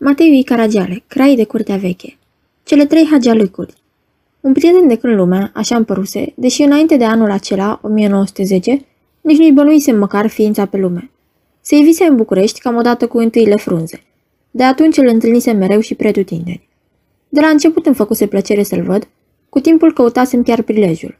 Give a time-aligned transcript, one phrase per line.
[0.00, 2.16] Matei Caragiale, Crai de curtea veche.
[2.62, 3.74] Cele trei hagialucuri.
[4.40, 8.84] Un prieten de când lumea, așa îmi păruse, deși înainte de anul acela, 1910,
[9.20, 11.10] nici nu-i bănuise măcar ființa pe lume.
[11.60, 14.02] Se ivise în București cam odată cu întâile frunze.
[14.50, 16.68] De atunci îl întâlnise mereu și pretutindeni.
[17.28, 19.08] De la început îmi făcuse plăcere să-l văd,
[19.48, 21.18] cu timpul căutasem chiar prilejul.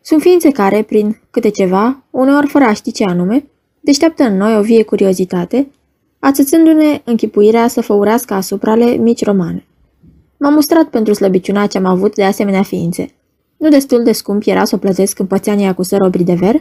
[0.00, 3.44] Sunt ființe care, prin câte ceva, uneori fără a ști ce anume,
[3.80, 5.68] deșteaptă în noi o vie curiozitate,
[6.18, 9.66] ațățându-ne închipuirea să făurească asupra le mici romane.
[10.38, 13.14] M-am mustrat pentru slăbiciunea ce am avut de asemenea ființe.
[13.56, 16.54] Nu destul de scump era să o plătesc în pățania cu sărobri de ver?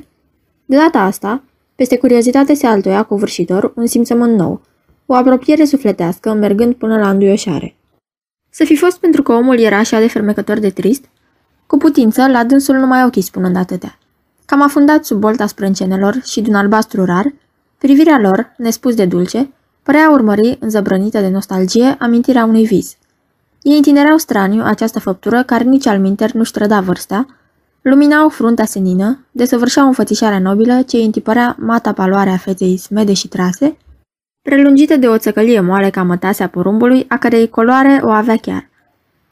[0.65, 1.43] De data asta,
[1.75, 4.61] peste curiozitate se altoia covârșitor un simțământ nou,
[5.05, 7.75] o apropiere sufletească mergând până la înduioșare.
[8.49, 11.05] Să fi fost pentru că omul era așa de fermecător de trist?
[11.67, 13.97] Cu putință, la dânsul nu mai ochii spunând atâtea.
[14.45, 17.33] Cam afundat sub bolta sprâncenelor și de un albastru rar,
[17.77, 19.51] privirea lor, nespus de dulce,
[19.83, 22.97] părea urmări, înzăbrănită de nostalgie, amintirea unui vis.
[23.61, 27.25] Ei întinereau straniu această făptură care nici al minter nu-și trăda vârsta,
[27.81, 33.27] luminau fruntea senină, desăvârșeau înfățișarea nobilă ce îi întipărea mata paloare a feței smede și
[33.27, 33.77] trase,
[34.41, 38.69] prelungită de o țăcălie moale ca mătasea porumbului, a cărei coloare o avea chiar.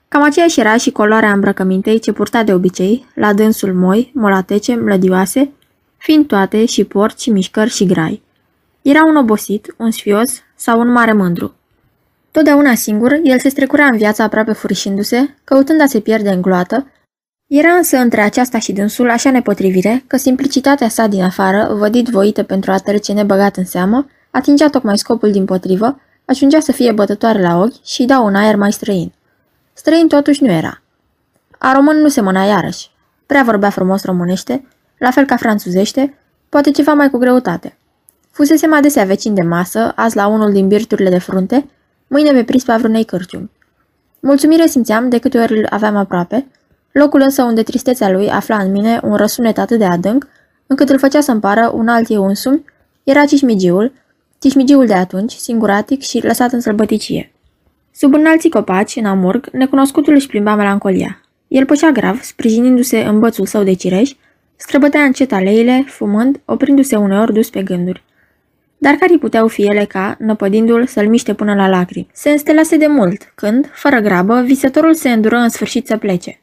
[0.07, 5.51] Cam aceeași era și coloarea îmbrăcămintei ce purta de obicei, la dânsul moi, molatece, mlădioase,
[5.97, 8.23] fiind toate și porți și mișcări și grai.
[8.91, 11.53] Era un obosit, un sfios sau un mare mândru.
[12.31, 16.91] Totdeauna singur, el se strecurea în viața aproape furișindu-se, căutând a se pierde în gloată,
[17.47, 22.43] era însă între aceasta și dânsul așa nepotrivire că simplicitatea sa din afară, vădit voită
[22.43, 27.41] pentru a trece nebăgat în seamă, atingea tocmai scopul din potrivă, ajungea să fie bătătoare
[27.41, 29.13] la ochi și îi dau un aer mai străin.
[29.73, 30.81] Străin totuși nu era.
[31.57, 32.89] A român nu semăna iarăși.
[33.25, 36.17] Prea vorbea frumos românește, la fel ca franțuzește,
[36.49, 37.77] poate ceva mai cu greutate.
[38.35, 41.69] Fusesem adesea vecin de masă, azi la unul din birturile de frunte,
[42.07, 43.51] mâine pe prispa vreunei cârciumi.
[44.19, 46.47] Mulțumire simțeam de câte ori îl aveam aproape,
[46.91, 50.27] locul însă unde tristețea lui afla în mine un răsunet atât de adânc,
[50.67, 52.63] încât îl făcea să-mi pară un alt eu însumi,
[53.03, 53.91] era cismigiul,
[54.39, 57.31] cismigiul de atunci, singuratic și lăsat în sălbăticie.
[57.93, 61.21] Sub înalții copaci, în amurg, necunoscutul își plimba melancolia.
[61.47, 64.11] El pășea grav, sprijinindu-se în bățul său de cireș,
[64.55, 68.03] străbătea încet aleile, fumând, oprindu-se uneori dus pe gânduri.
[68.77, 72.09] Dar care puteau fi ele ca, năpădindu-l, să-l miște până la lacrimi?
[72.13, 76.41] Se înstelase de mult, când, fără grabă, visătorul se îndură în sfârșit să plece.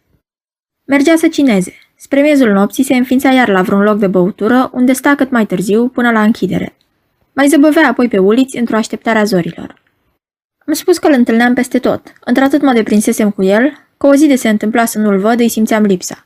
[0.85, 1.75] Mergea să cineze.
[1.97, 5.47] Spre miezul nopții se înființa iar la vreun loc de băutură, unde sta cât mai
[5.47, 6.77] târziu, până la închidere.
[7.33, 9.83] Mai zăbăvea apoi pe uliți într-o așteptare a zorilor.
[10.67, 12.13] Am spus că îl întâlneam peste tot.
[12.25, 15.49] Într-atât mă deprinsesem cu el, că o zi de se întâmpla să nu-l văd, îi
[15.49, 16.25] simțeam lipsa.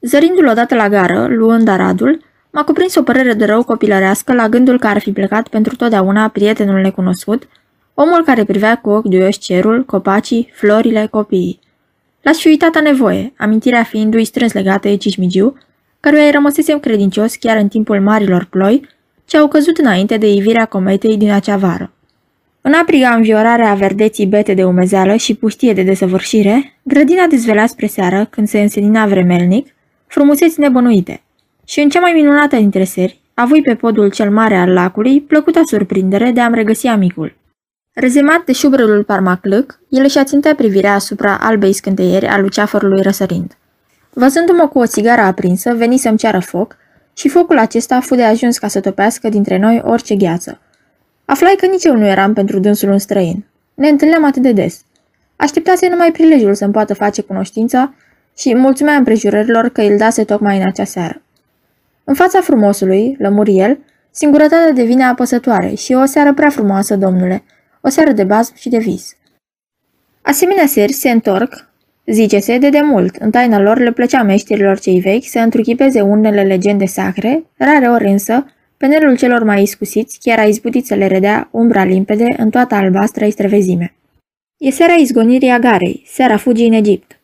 [0.00, 4.78] Zărindu-l odată la gară, luând aradul, m-a cuprins o părere de rău copilărească la gândul
[4.78, 7.48] că ar fi plecat pentru totdeauna prietenul necunoscut,
[7.94, 11.58] omul care privea cu ochi duioși cerul, copacii, florile, copiii.
[12.22, 15.56] L-aș fi uitat a nevoie, amintirea fiindu-i strâns legată de Cismigiu,
[16.00, 18.88] căruia îi rămăsesem credincios chiar în timpul marilor ploi,
[19.24, 21.92] ce au căzut înainte de ivirea cometei din acea vară.
[22.60, 27.86] În apriga înviorarea a verdeții bete de umezeală și puștie de desăvârșire, grădina dezvelea spre
[27.86, 29.74] seară, când se însenina vremelnic,
[30.06, 31.22] frumuseți nebănuite.
[31.68, 35.60] Și în cea mai minunată dintre seri, avui pe podul cel mare al lacului plăcuta
[35.64, 37.36] surprindere de a-mi regăsi amicul.
[37.92, 43.56] Rezemat de șubrelul parmaclâc, el își ațintea privirea asupra albei scânteieri a luceafărului răsărind.
[44.10, 46.76] Văzându-mă cu o țigară aprinsă, veni să-mi ceară foc
[47.12, 50.60] și focul acesta fu de ajuns ca să topească dintre noi orice gheață.
[51.24, 53.44] Aflai că nici eu nu eram pentru dânsul un străin.
[53.74, 54.80] Ne întâlneam atât de des.
[55.36, 57.94] Așteptase numai prilejul să-mi poată face cunoștința
[58.36, 61.22] și mulțumea împrejurărilor că îl dase tocmai în acea seară.
[62.08, 63.78] În fața frumosului, lămuri el,
[64.10, 67.42] singurătatea devine apăsătoare și o seară prea frumoasă, domnule,
[67.80, 69.16] o seară de bazm și de vis.
[70.22, 71.70] Asemenea seri se întorc,
[72.06, 73.16] zice-se, de demult.
[73.16, 78.10] În taina lor le plăcea meșterilor cei vechi să întruchipeze unele legende sacre, rare ori
[78.10, 78.44] însă,
[78.76, 83.24] Penelul celor mai iscusiți chiar a izbutit să le redea umbra limpede în toată albastră
[83.24, 83.94] istrevezime.
[84.56, 87.20] E seara izgonirii agarei, seara fugii în Egipt.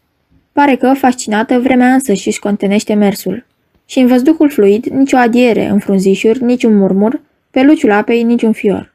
[0.53, 3.47] Pare că, fascinată, vremea însă și își contenește mersul.
[3.87, 7.21] Și în văzduhul fluid, nicio adiere în frunzișuri, niciun murmur,
[7.51, 8.95] pe luciul apei, niciun fior.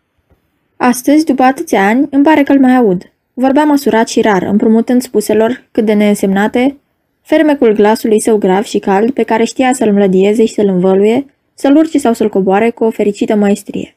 [0.77, 3.11] Astăzi, după atâția ani, îmi pare că-l mai aud.
[3.33, 6.77] Vorbea măsurat și rar, împrumutând spuselor, cât de neînsemnate,
[7.21, 11.75] fermecul glasului său grav și cald, pe care știa să-l mlădieze și să-l învăluie, să-l
[11.75, 13.95] urce sau să-l coboare cu o fericită maestrie.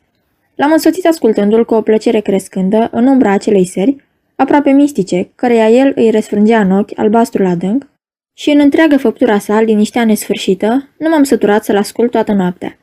[0.55, 3.97] L-am însoțit ascultându-l cu o plăcere crescândă în umbra acelei seri,
[4.37, 7.89] aproape mistice, căreia el îi răsfrângea în ochi albastrul adânc,
[8.35, 12.79] și în întreagă făptura sa, liniștea nesfârșită, nu m-am săturat să-l ascult toată noaptea.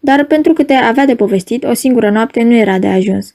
[0.00, 3.34] Dar pentru câte avea de povestit, o singură noapte nu era de ajuns.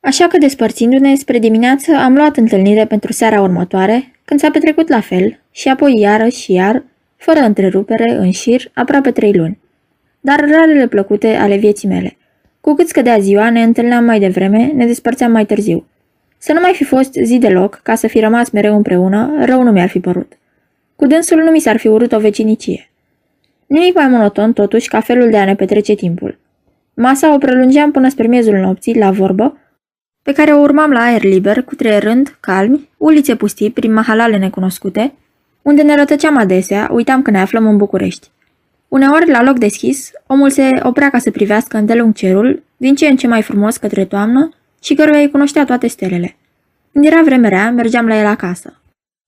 [0.00, 5.00] Așa că, despărțindu-ne spre dimineață, am luat întâlnire pentru seara următoare, când s-a petrecut la
[5.00, 6.84] fel, și apoi iară și iar,
[7.16, 9.58] fără întrerupere, în șir, aproape trei luni.
[10.20, 12.16] Dar rarele plăcute ale vieții mele.
[12.60, 15.86] Cu cât scădea ziua, ne întâlneam mai devreme, ne despărțeam mai târziu.
[16.38, 19.70] Să nu mai fi fost zi deloc, ca să fi rămas mereu împreună, rău nu
[19.70, 20.37] mi-ar fi părut.
[20.98, 22.90] Cu dânsul nu mi s-ar fi urât o vecinicie.
[23.66, 26.38] Nimic mai monoton, totuși, ca felul de a ne petrece timpul.
[26.94, 29.58] Masa o prelungeam până spre miezul nopții, la vorbă,
[30.22, 35.14] pe care o urmam la aer liber, cu rând, calmi, ulițe pustii prin mahalale necunoscute,
[35.62, 38.30] unde ne rătăceam adesea, uitam că ne aflăm în București.
[38.88, 43.16] Uneori, la loc deschis, omul se oprea ca să privească îndelung cerul, din ce în
[43.16, 44.48] ce mai frumos către toamnă
[44.82, 46.36] și căruia îi cunoștea toate stelele.
[46.92, 48.80] Când era vreme rea, mergeam la el acasă.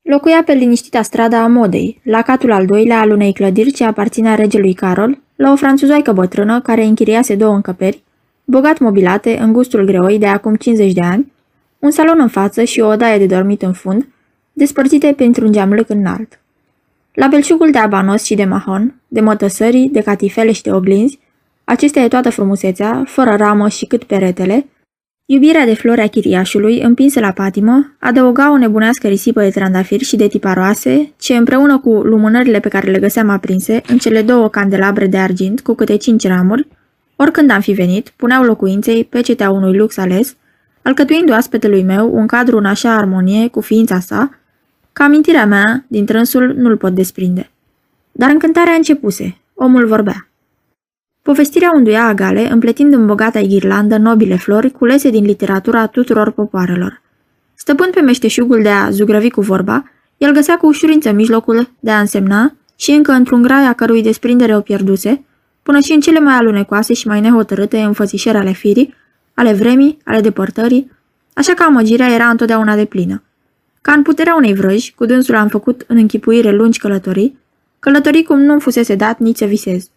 [0.02, 4.35] Locuia pe liniștita strada a modei, la catul al doilea al unei clădiri ce aparținea
[4.35, 8.02] regelui Carol, la o franțuzoică bătrână care închiriase două încăperi,
[8.44, 11.32] bogat mobilate în gustul greoi de acum 50 de ani,
[11.79, 14.08] un salon în față și o odaie de dormit în fund,
[14.52, 16.41] despărțite printr-un geamlâc înalt.
[17.12, 21.19] La belșugul de abanos și de mahon, de mătăsării, de catifele și de oglinzi,
[21.64, 24.67] acestea e toată frumusețea, fără ramă și cât peretele,
[25.32, 30.17] Iubirea de flori a chiriașului, împinsă la patimă, adăuga o nebunească risipă de trandafiri și
[30.17, 35.06] de tiparoase, ce împreună cu lumânările pe care le găseam aprinse în cele două candelabre
[35.06, 36.67] de argint cu câte cinci ramuri,
[37.17, 40.37] oricând am fi venit, puneau locuinței pecetea unui lux ales,
[40.82, 44.38] alcătuind oaspetelui meu un cadru în așa armonie cu ființa sa,
[44.93, 47.50] că amintirea mea din trânsul nu-l pot desprinde.
[48.12, 50.30] Dar încântarea începuse, omul vorbea.
[51.22, 57.02] Povestirea unduia agale, împletind în bogata ghirlandă nobile flori culese din literatura tuturor popoarelor.
[57.55, 62.00] Stăpând pe meșteșugul de a zugrăvi cu vorba, el găsea cu ușurință mijlocul de a
[62.00, 65.25] însemna și încă într-un grai a cărui desprindere o pierduse,
[65.62, 68.94] până și în cele mai alunecoase și mai nehotărâte înfățișări ale firii,
[69.34, 70.90] ale vremii, ale depărtării,
[71.34, 73.22] așa că amăgirea era întotdeauna de plină.
[73.81, 77.38] Ca în puterea unei vrăji, cu dânsul am făcut în închipuire lungi călătorii,
[77.78, 79.90] călătorii cum nu fusese dat nici să visez.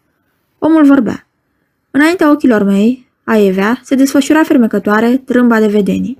[0.65, 1.27] Omul vorbea.
[1.91, 6.17] Înaintea ochilor mei, a Evea, se desfășura fermecătoare trâmba de vedenii.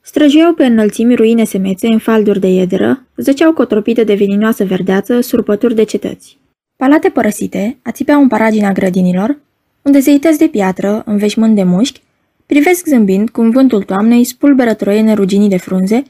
[0.00, 5.74] Străjeau pe înălțimi ruine semețe în falduri de iederă, zăceau cotropite de veninoasă verdeață surpături
[5.74, 6.38] de cetăți.
[6.76, 9.38] Palate părăsite ațipeau în paragina grădinilor,
[9.82, 12.02] unde zeități de piatră, în veșmânt de mușchi,
[12.46, 16.02] privesc zâmbind cum vântul toamnei spulberă troiene ruginii de frunze,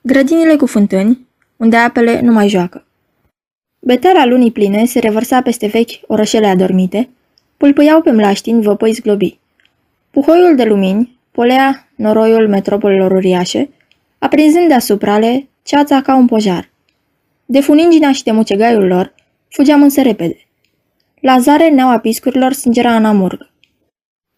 [0.00, 1.26] grădinile cu fântâni,
[1.56, 2.84] unde apele nu mai joacă.
[3.82, 7.08] Betera lunii pline se revărsa peste vechi orășele adormite,
[7.56, 9.38] pulpâiau pe mlaștini văpăi zglobi.
[10.10, 13.70] Puhoiul de lumini polea noroiul metropolilor uriașe,
[14.18, 16.70] aprinzând deasupra ale ceața ca un pojar.
[17.46, 19.14] De funingina și de mucegaiul lor,
[19.48, 20.46] fugeam însă repede.
[21.20, 23.50] La zare neaua piscurilor sângera în amurg.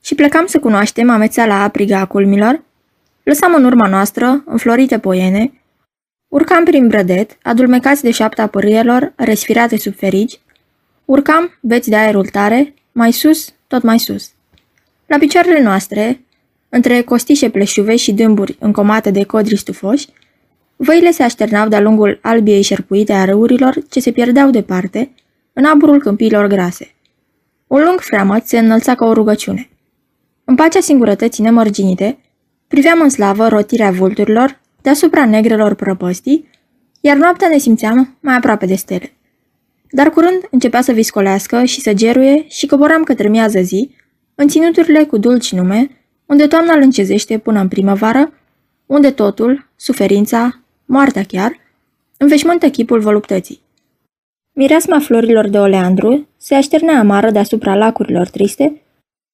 [0.05, 2.63] Și plecam să cunoaștem amețeala apriga a culmilor,
[3.23, 5.62] lăsam în urma noastră, înflorite poiene,
[6.33, 10.41] urcam prin brădet, adulmecați de șapta pârâielor, resfirate sub ferigi,
[11.05, 14.31] urcam, beți de aerul tare, mai sus, tot mai sus.
[15.07, 16.21] La picioarele noastre,
[16.69, 20.07] între costișe pleșuve și dâmburi încomate de codri stufoși,
[20.77, 25.11] văile se așternau de-a lungul albiei șerpuite a râurilor ce se pierdeau departe,
[25.53, 26.95] în aburul câmpiilor grase.
[27.67, 29.71] Un lung freamăt se înălța ca o rugăciune.
[30.45, 32.19] În pacea singurătății nemărginite,
[32.69, 36.49] priveam în slavă rotirea vulturilor deasupra negrelor prăpăstii,
[37.01, 39.13] iar noaptea ne simțeam mai aproape de stele.
[39.91, 43.91] Dar curând începea să viscolească și să geruie și coboram către miază zi,
[44.35, 45.91] în ținuturile cu dulci nume,
[46.27, 48.33] unde toamna îl încezește până în primăvară,
[48.87, 51.53] unde totul, suferința, moartea chiar,
[52.17, 53.61] înveșmântă chipul voluptății.
[54.53, 58.83] Mireasma florilor de oleandru se așternea amară deasupra lacurilor triste,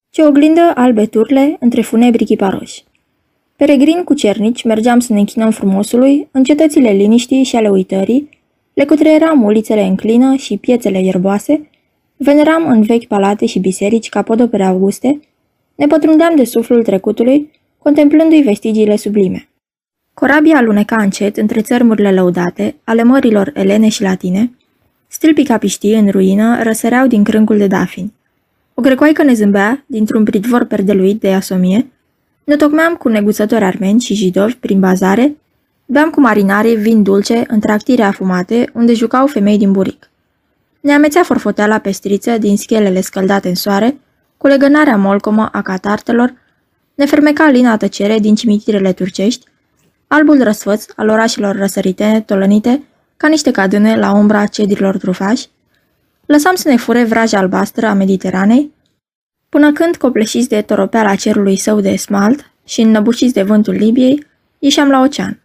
[0.09, 2.83] ce oglindă albe turle între funebri chiparoși.
[3.59, 8.29] Peregrini cu cernici mergeam să ne închinăm frumosului în cetățile liniștii și ale uitării,
[8.73, 11.69] le cutreieram ulițele în clină și piețele ierboase,
[12.17, 15.19] veneram în vechi palate și biserici ca podopere auguste,
[15.75, 19.49] ne pătrundeam de suflul trecutului, contemplându-i vestigiile sublime.
[20.13, 24.51] Corabia aluneca încet între țărmurile lăudate ale mărilor elene și latine,
[25.07, 28.13] stâlpii capiștii în ruină răsăreau din crâncul de dafini.
[28.73, 31.87] O grecoaică ne zâmbea dintr-un pridvor perdeluit de asomie,
[32.49, 35.37] ne tocmeam cu neguțători armeni și jidovi prin bazare,
[35.85, 40.09] beam cu marinarii vin dulce în tractire afumate unde jucau femei din buric.
[40.79, 43.99] Ne amețea forfoteala pestriță din schelele scăldate în soare,
[44.37, 46.33] cu legănarea molcomă a catartelor,
[46.95, 49.45] ne fermeca lina tăcere din cimitirele turcești,
[50.07, 52.83] albul răsfăț al orașelor răsărite, tolănite,
[53.17, 55.47] ca niște cadâne la umbra cedrilor trufași,
[56.25, 58.71] lăsam să ne fure vraja albastră a Mediteranei,
[59.49, 64.25] până când, copleșiți de toropeala cerului său de smalt și înnăbușiți de vântul Libiei,
[64.59, 65.39] ieșeam la ocean.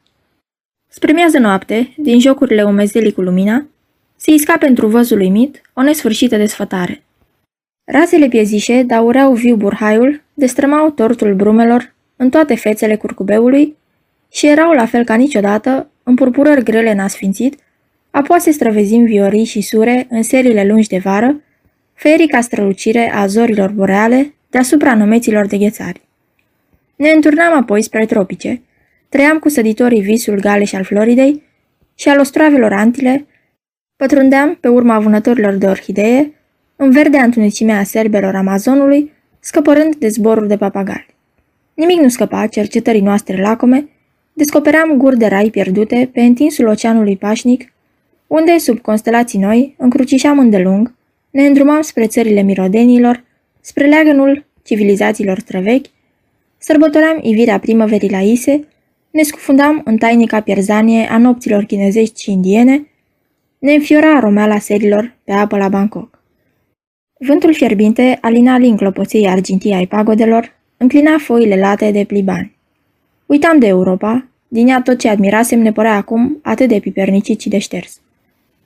[0.88, 3.66] Spre miază noapte, din jocurile umezelii cu lumina,
[4.16, 7.02] se isca pentru văzul uimit o nesfârșită desfătare.
[7.84, 13.76] Razele piezișe daureau viu burhaiul, destrămau tortul brumelor în toate fețele curcubeului
[14.32, 17.58] și erau la fel ca niciodată, în purpurări grele în asfințit,
[18.10, 21.40] apoase străvezim viorii și sure în seriile lungi de vară,
[22.08, 26.00] ferica strălucire a zorilor boreale deasupra numeților de ghețari.
[26.96, 28.62] Ne înturnam apoi spre tropice,
[29.08, 31.42] trăiam cu săditorii visul galeș și al Floridei
[31.94, 33.26] și al ostroavelor Antile,
[33.96, 36.32] pătrundeam pe urma vânătorilor de orhidee,
[36.76, 41.14] în verdea întunecimea a serbelor Amazonului, scăpărând de zboruri de papagali.
[41.74, 43.88] Nimic nu scăpa cercetării noastre lacome,
[44.32, 47.72] descopeream guri de rai pierdute pe întinsul oceanului pașnic,
[48.26, 50.94] unde, sub constelații noi, încrucișam îndelung,
[51.34, 53.24] ne îndrumam spre țările mirodenilor,
[53.60, 55.86] spre leagănul civilizațiilor străvechi,
[56.58, 58.68] sărbătoream ivirea primăverii la Ise,
[59.10, 62.86] ne scufundam în tainica pierzanie a nopților chinezești și indiene,
[63.58, 66.22] ne înfiora aromeala serilor pe apă la Bangkok.
[67.18, 72.56] Vântul fierbinte alina lin clopoței argintii ai pagodelor, înclina foile late de plibani.
[73.26, 77.48] Uitam de Europa, din ea tot ce admirasem ne părea acum atât de pipernicit și
[77.48, 78.00] de șters.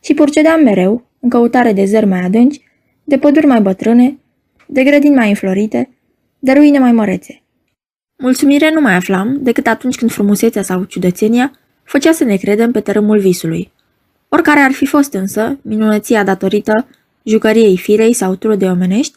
[0.05, 2.61] Și purcedeam mereu, în căutare de zări mai adânci,
[3.05, 4.19] de păduri mai bătrâne,
[4.67, 5.91] de grădini mai înflorite,
[6.39, 7.43] de ruine mai mărețe.
[8.17, 12.81] Mulțumire nu mai aflam decât atunci când frumusețea sau ciudățenia făcea să ne credem pe
[12.81, 13.73] tărâmul visului.
[14.29, 16.87] Oricare ar fi fost însă, minunăția datorită
[17.23, 19.17] jucăriei firei sau trude omenești,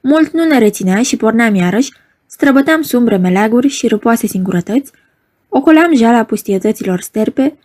[0.00, 1.92] mult nu ne reținea și porneam iarăși,
[2.26, 4.92] străbăteam sumbre meleaguri și râpoase singurătăți,
[5.48, 7.56] ocoleam jalea pustietăților sterpe,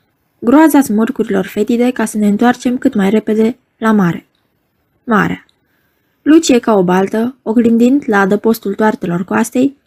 [0.43, 4.25] groaza smurcurilor fetide ca să ne întoarcem cât mai repede la mare.
[5.03, 5.45] Marea.
[6.21, 9.77] Lucie ca o baltă, oglindind la adăpostul toartelor coastei,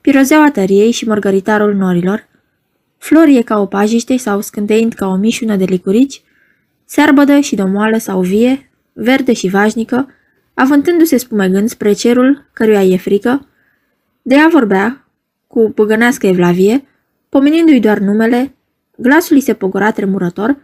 [0.00, 2.28] pirozeaua tăriei și mărgăritarul norilor,
[2.98, 6.22] florie ca o pajiște sau scânteind ca o mișună de licurici,
[6.84, 10.08] searbădă și domoală sau vie, verde și vașnică,
[10.54, 13.46] avântându-se spumegând spre cerul căruia e frică,
[14.22, 15.04] de ea vorbea,
[15.46, 16.84] cu păgănească evlavie,
[17.28, 18.54] pomenindu-i doar numele,
[19.00, 20.56] glasul îi se pogora tremurător,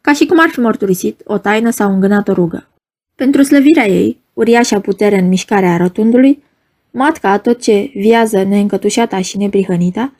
[0.00, 2.68] ca și cum ar fi mărturisit o taină sau îngânat o rugă.
[3.14, 6.42] Pentru slăvirea ei, uriașa putere în mișcarea rotundului,
[6.90, 10.12] matca tot ce viază neîncătușata și neprihănita,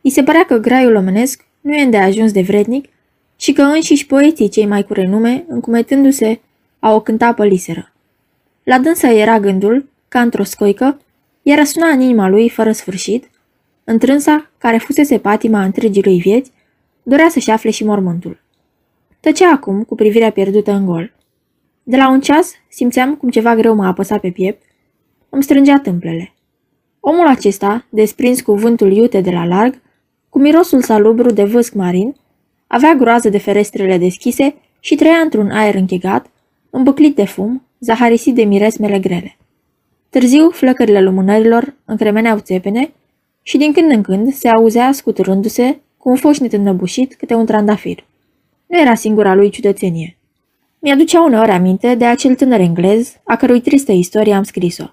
[0.00, 2.88] îi se părea că graiul omenesc nu e îndeajuns de vrednic
[3.36, 6.40] și că înșiși poeții cei mai cu renume, încumetându-se,
[6.78, 7.92] au o cânta păliseră.
[8.62, 11.00] La dânsă era gândul, ca într-o scoică,
[11.42, 13.30] iar răsuna în inima lui fără sfârșit,
[13.84, 16.52] întrânsa, care fusese patima întregii lui vieți,
[17.08, 18.40] dorea să-și afle și mormântul.
[19.20, 21.12] Tăcea acum, cu privirea pierdută în gol.
[21.82, 24.62] De la un ceas simțeam cum ceva greu mă apăsa pe piept,
[25.28, 26.34] îmi strângea tâmplele.
[27.00, 29.80] Omul acesta, desprins cu vântul iute de la larg,
[30.28, 32.16] cu mirosul salubru de vâsc marin,
[32.66, 36.30] avea groază de ferestrele deschise și trăia într-un aer închegat,
[36.70, 39.36] îmbăclit de fum, zaharisit de miresmele grele.
[40.10, 42.92] Târziu, flăcările lumânărilor încremeneau țepene
[43.42, 48.04] și din când în când se auzea scuturându-se cu un foșnet înnăbușit câte un trandafir.
[48.66, 50.16] Nu era singura lui ciudățenie.
[50.78, 54.84] Mi-aducea uneori aminte de acel tânăr englez, a cărui tristă istorie am scris-o.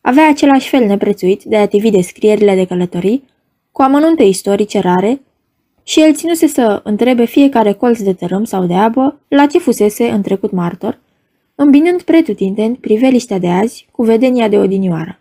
[0.00, 3.24] Avea același fel neprețuit de a tivi descrierile de călătorii,
[3.72, 5.20] cu amănunte istorice rare,
[5.82, 10.08] și el ținuse să întrebe fiecare colț de tărâm sau de apă la ce fusese
[10.08, 11.00] în trecut martor,
[11.54, 15.20] îmbinând pretutindeni priveliștea de azi cu vedenia de odinioară.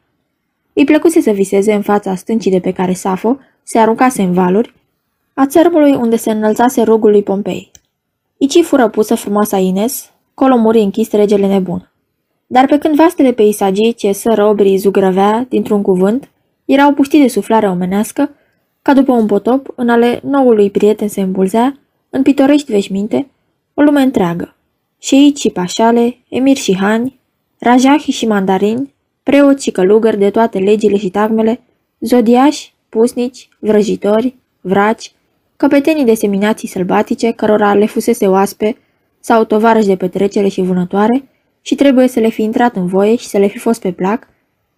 [0.74, 4.74] Îi plăcuse să viseze în fața stâncii de pe care Safo se aruncase în valuri,
[5.40, 7.72] a țărmului unde se înălțase rugul lui Pompei.
[8.38, 11.92] Ici fură pusă frumoasa Ines, colo muri închis regele nebun.
[12.48, 16.30] Dar pe când vastele peisagii ce sără obrii zugrăvea dintr-un cuvânt,
[16.66, 18.30] erau puștii de suflare omenească,
[18.82, 21.80] ca după un potop, în ale noului prieten se îmbulzea,
[22.10, 23.28] în pitorești veșminte,
[23.74, 24.56] o lume întreagă.
[25.00, 27.20] Șeici și pașale, emiri și hani,
[27.60, 31.62] rajahi și mandarini, preoți și călugări de toate legile și tagmele,
[32.00, 35.12] zodiași, pusnici, vrăjitori, vraci,
[35.58, 38.78] căpetenii de seminații sălbatice cărora le fusese oaspe
[39.20, 41.24] sau tovarăși de petrecere și vânătoare
[41.62, 44.28] și trebuie să le fi intrat în voie și să le fi fost pe plac,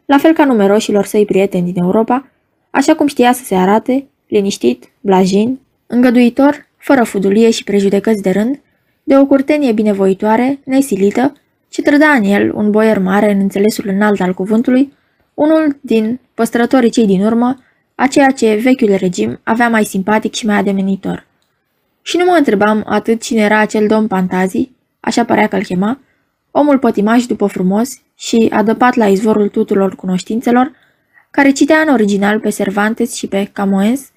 [0.06, 2.28] la fel ca numeroșilor săi prieteni din Europa,
[2.70, 8.62] așa cum știa să se arate, liniștit, blajin, îngăduitor, fără fudulie și prejudecăți de rând,
[9.04, 11.34] de o curtenie binevoitoare, nesilită,
[11.72, 14.94] și trăda în el un boier mare în înțelesul înalt al cuvântului,
[15.34, 17.58] unul din păstrătorii cei din urmă,
[18.00, 21.28] a ceea ce vechiul regim avea mai simpatic și mai ademenitor.
[22.02, 26.00] Și nu mă întrebam atât cine era acel domn Pantazi, așa părea că-l chema,
[26.52, 30.72] omul pătimaș după frumos și adăpat la izvorul tuturor cunoștințelor,
[31.32, 34.10] care citea în original pe Cervantes și pe Camoens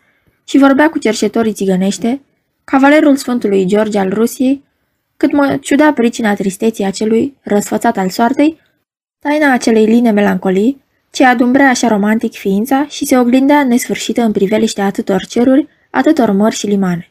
[0.44, 2.20] și vorbea cu cerșetorii țigănește,
[2.64, 4.62] cavalerul Sfântului George al Rusiei,
[5.16, 8.60] cât mă ciuda pricina tristeții acelui răsfățat al soartei,
[9.18, 10.81] taina acelei line melancolii,
[11.12, 16.54] ce adumbrea așa romantic ființa și se oglindea nesfârșită în priveliștea atâtor ceruri, atâtor mări
[16.54, 17.10] și limane.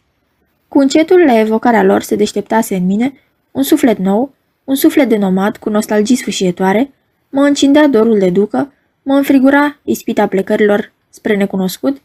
[0.67, 3.13] Cu încetul la evocarea lor se deșteptase în mine
[3.51, 6.91] un suflet nou, un suflet de nomad cu nostalgii sfâșietoare,
[7.29, 12.01] mă încindea dorul de ducă, mă înfrigura ispita plecărilor spre necunoscut,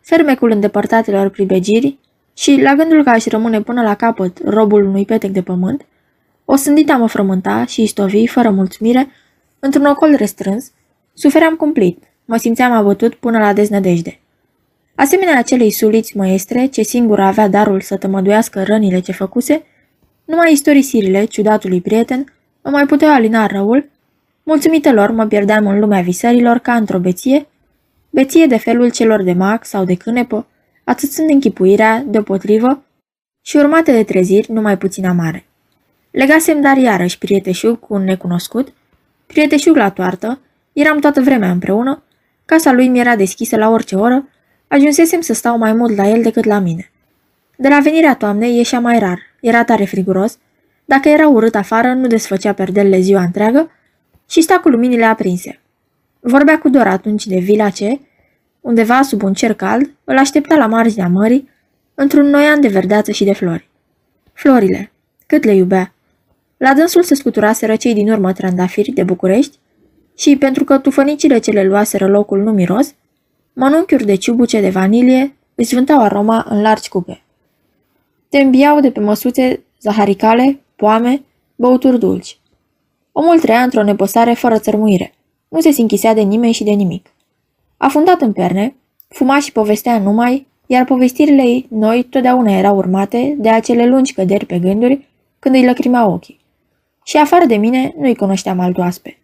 [0.00, 1.98] fermecul îndepărtatelor pribegiri
[2.36, 5.86] și, la gândul că aș rămâne până la capăt robul unui petec de pământ,
[6.44, 9.08] o sândita mă frământa și istovi, fără mulțumire,
[9.58, 10.70] într-un ocol restrâns,
[11.16, 14.20] sufeream cumplit, mă simțeam abătut până la deznădejde.
[14.94, 19.64] Asemenea acelei suliți măestre, ce singură avea darul să tămăduiască rănile ce făcuse,
[20.24, 22.32] numai istorisirile ciudatului prieten
[22.62, 23.90] mă mai puteau alina răul,
[24.42, 27.46] mulțumită lor mă pierdeam în lumea visărilor ca într-o beție,
[28.10, 30.46] beție de felul celor de mac sau de cânepă,
[30.84, 32.82] atâțând închipuirea, deopotrivă,
[33.42, 35.46] și urmate de treziri numai puțin amare.
[36.10, 38.72] Legasem dar iarăși prieteșug cu un necunoscut,
[39.26, 40.40] prieteșug la toartă,
[40.80, 42.02] eram toată vremea împreună,
[42.44, 44.28] casa lui mi era deschisă la orice oră,
[44.68, 46.90] ajunsesem să stau mai mult la el decât la mine.
[47.56, 50.38] De la venirea toamnei ieșea mai rar, era tare friguros,
[50.84, 53.70] dacă era urât afară, nu desfăcea perdelele ziua întreagă
[54.28, 55.60] și sta cu luminile aprinse.
[56.20, 58.00] Vorbea cu Dor atunci de vila ce,
[58.60, 61.48] undeva sub un cer cald, îl aștepta la marginea mării,
[61.94, 63.68] într-un noian de verdeață și de flori.
[64.32, 64.92] Florile,
[65.26, 65.94] cât le iubea!
[66.56, 69.58] La dânsul se scuturaseră cei din urmă trandafiri de București
[70.16, 72.94] și, pentru că tufănicile ce le luaseră locul nu miros,
[73.52, 77.22] mănunchiuri de ciubuce de vanilie își vântau aroma în largi cupe.
[78.28, 81.22] Te îmbiau de pe măsuțe zaharicale, poame,
[81.54, 82.38] băuturi dulci.
[83.12, 85.14] Omul trăia într-o nepăsare fără țărmuire.
[85.48, 87.06] Nu se sinchisea de nimeni și de nimic.
[87.76, 88.74] Afundat în perne,
[89.08, 94.46] fuma și povestea numai, iar povestirile ei noi totdeauna erau urmate de acele lungi căderi
[94.46, 96.40] pe gânduri când îi lăcrimea ochii.
[97.04, 99.18] Și afară de mine nu-i cunoșteam alt oaspe.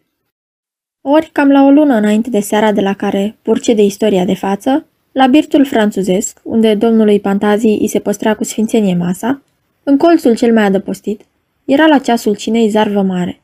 [1.05, 4.33] Ori, cam la o lună înainte de seara de la care purce de istoria de
[4.33, 9.41] față, la birtul franțuzesc, unde domnului Pantazii îi se păstra cu sfințenie masa,
[9.83, 11.21] în colțul cel mai adăpostit,
[11.65, 13.41] era la ceasul cinei zarvă mare.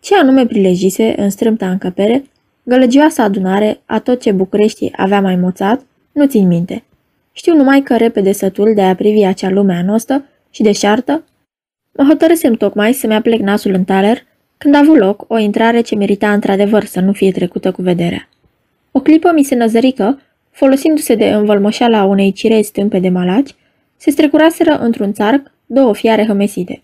[0.00, 2.24] Ce anume prilejise în strâmta încăpere,
[2.62, 6.84] gălăgioasa adunare a tot ce București avea mai moțat, nu țin minte.
[7.32, 11.24] Știu numai că repede sătul de a privi acea lume anostă și deșartă,
[11.92, 14.26] mă hotărâsem tocmai să-mi aplec nasul în taler,
[14.58, 18.28] când a avut loc o intrare ce merita într-adevăr să nu fie trecută cu vederea.
[18.92, 23.54] O clipă mi se năzărică folosindu-se de învălmășala unei cirei stâmpe de malaci,
[23.96, 26.82] se strecuraseră într-un țarc două fiare hămesite.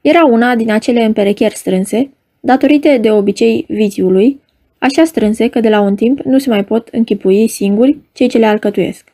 [0.00, 4.40] Era una din acele împerechieri strânse, datorite de obicei viziului,
[4.78, 8.38] așa strânse că de la un timp nu se mai pot închipui singuri cei ce
[8.38, 9.12] le alcătuiesc.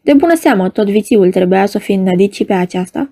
[0.00, 3.10] De bună seamă, tot vițiul trebuia să fie înnădit și pe aceasta,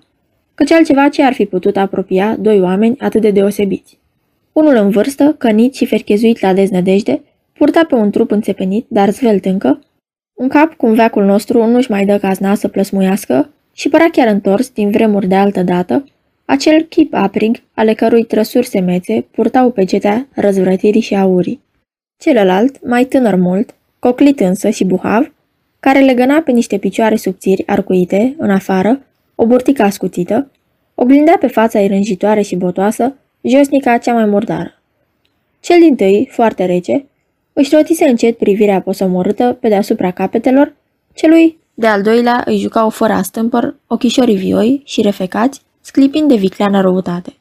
[0.55, 3.98] căci altceva ce ar fi putut apropia doi oameni atât de deosebiți.
[4.59, 7.21] Unul în vârstă, cănit și ferchezuit la deznădejde,
[7.53, 9.79] purta pe un trup înțepenit, dar zvelt încă,
[10.33, 14.69] un cap cum veacul nostru nu-și mai dă cazna să plăsmuiască și părea chiar întors
[14.69, 16.03] din vremuri de altă dată,
[16.45, 21.61] acel chip aprig, ale cărui trăsuri semețe purtau pe cetea răzvrătirii și aurii.
[22.17, 25.33] Celălalt, mai tânăr mult, coclit însă și buhav,
[25.79, 29.01] care legăna pe niște picioare subțiri arcuite, în afară,
[29.35, 30.51] o burtică ascuțită,
[30.95, 34.73] oglindea pe fața rânjitoare și botoasă, josnica cea mai murdară.
[35.59, 37.05] Cel din tâi, foarte rece,
[37.53, 40.75] își rotise încet privirea posomorâtă pe deasupra capetelor,
[41.13, 47.33] celui de-al doilea îi jucau fără astâmpăr ochișorii vioi și refecați, sclipind de vicleană răutate.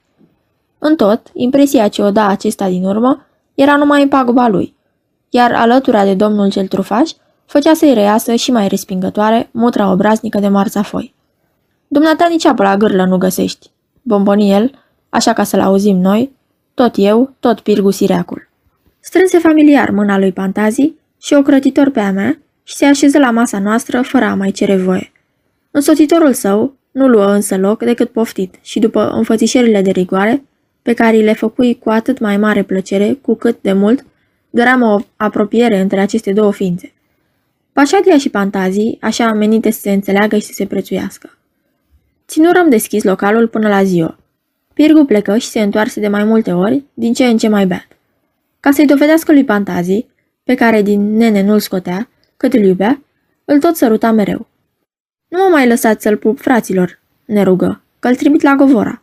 [0.79, 4.75] În tot, impresia ce o da acesta din urmă era numai în paguba lui,
[5.31, 7.11] iar alătura de domnul cel trufaș
[7.47, 11.15] făcea să-i reiasă și mai respingătoare mutra obraznică de marțafoi.
[11.89, 13.71] Dumneata nici apă la gârlă nu găsești.
[14.03, 14.71] Bomboniel,
[15.09, 16.33] așa ca să-l auzim noi,
[16.75, 18.49] tot eu, tot Pirgu Sireacul.
[19.01, 23.59] Strânse familiar mâna lui Pantazi și ocrătitor pe a mea și se așeză la masa
[23.59, 25.12] noastră fără a mai cere voie.
[25.71, 30.44] Însoțitorul său nu luă însă loc decât poftit și după înfățișerile de rigoare,
[30.83, 34.05] pe care le făcui cu atât mai mare plăcere cu cât de mult
[34.51, 36.92] doream o apropiere între aceste două ființe.
[37.73, 41.38] Pașadia și Pantazii, așa menite să se înțeleagă și să se prețuiască.
[42.27, 44.18] Ținurăm deschis localul până la ziua.
[44.79, 47.87] Pirgu plecă și se întoarse de mai multe ori, din ce în ce mai beat.
[48.61, 50.09] Ca să-i dovedească lui Pantazii,
[50.45, 53.03] pe care din nene nu-l scotea, cât îl iubea,
[53.45, 54.47] îl tot săruta mereu.
[55.29, 59.03] Nu mă mai lăsați să-l pup, fraților, ne rugă, că-l trimit la Govora.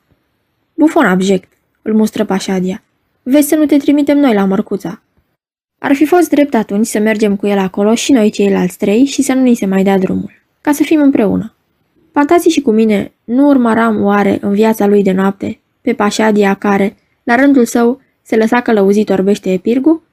[0.73, 2.83] Bufon abject, îl mustră Pașadia.
[3.23, 5.01] Vezi să nu te trimitem noi la mărcuța.
[5.79, 9.21] Ar fi fost drept atunci să mergem cu el acolo și noi ceilalți trei și
[9.21, 11.53] să nu ni se mai dea drumul, ca să fim împreună.
[12.11, 16.95] Pantații și cu mine nu urmăram oare în viața lui de noapte pe Pașadia care,
[17.23, 20.03] la rândul său, se lăsa călăuzit orbește epirgu?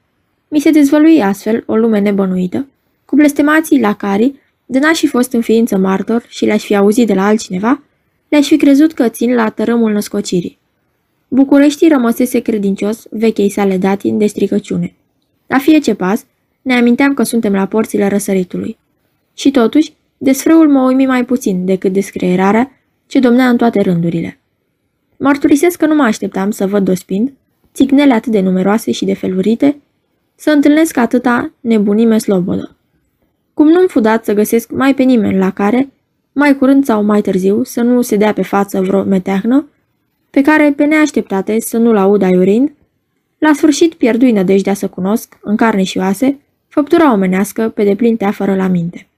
[0.49, 2.67] Mi se dezvălui astfel o lume nebănuită,
[3.05, 4.33] cu blestemații la care,
[4.67, 7.83] de n-aș fi fost în ființă martor și le-aș fi auzit de la altcineva,
[8.29, 10.59] le-aș fi crezut că țin la tărâmul născocirii.
[11.29, 14.95] Bucureștii rămăsese credincios vechei sale datini de stricăciune.
[15.47, 16.25] La fie ce pas,
[16.63, 18.79] ne aminteam că suntem la porțile răsăritului.
[19.35, 22.71] Și totuși, desfrâul mă uimi mai puțin decât descreierarea
[23.07, 24.42] ce domnea în toate rândurile.
[25.23, 27.33] Mărturisesc că nu mă așteptam să văd dospind,
[27.75, 29.77] țignele atât de numeroase și de felurite,
[30.35, 32.77] să întâlnesc atâta nebunime slobodă.
[33.55, 35.89] Cum nu-mi fu dat să găsesc mai pe nimeni la care,
[36.33, 39.69] mai curând sau mai târziu, să nu se dea pe față vreo meteahnă,
[40.31, 42.73] pe care, pe neașteptate, să nu-l aud aiurind,
[43.39, 48.55] la sfârșit pierdui nădejdea să cunosc, în carne și oase, făptura omenească pe deplin teafără
[48.55, 49.09] la minte.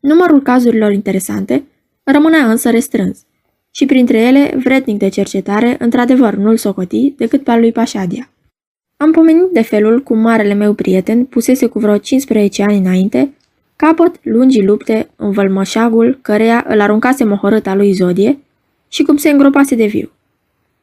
[0.00, 1.64] Numărul cazurilor interesante
[2.04, 3.24] rămânea însă restrâns
[3.74, 8.30] și printre ele, vretnic de cercetare, într-adevăr nu-l socoti decât pe al lui Pașadia.
[8.96, 13.32] Am pomenit de felul cum marele meu prieten pusese cu vreo 15 ani înainte
[13.76, 18.38] capăt lungii lupte în vălmășagul căreia îl aruncase mohorâta lui Zodie
[18.88, 20.10] și cum se îngropase de viu.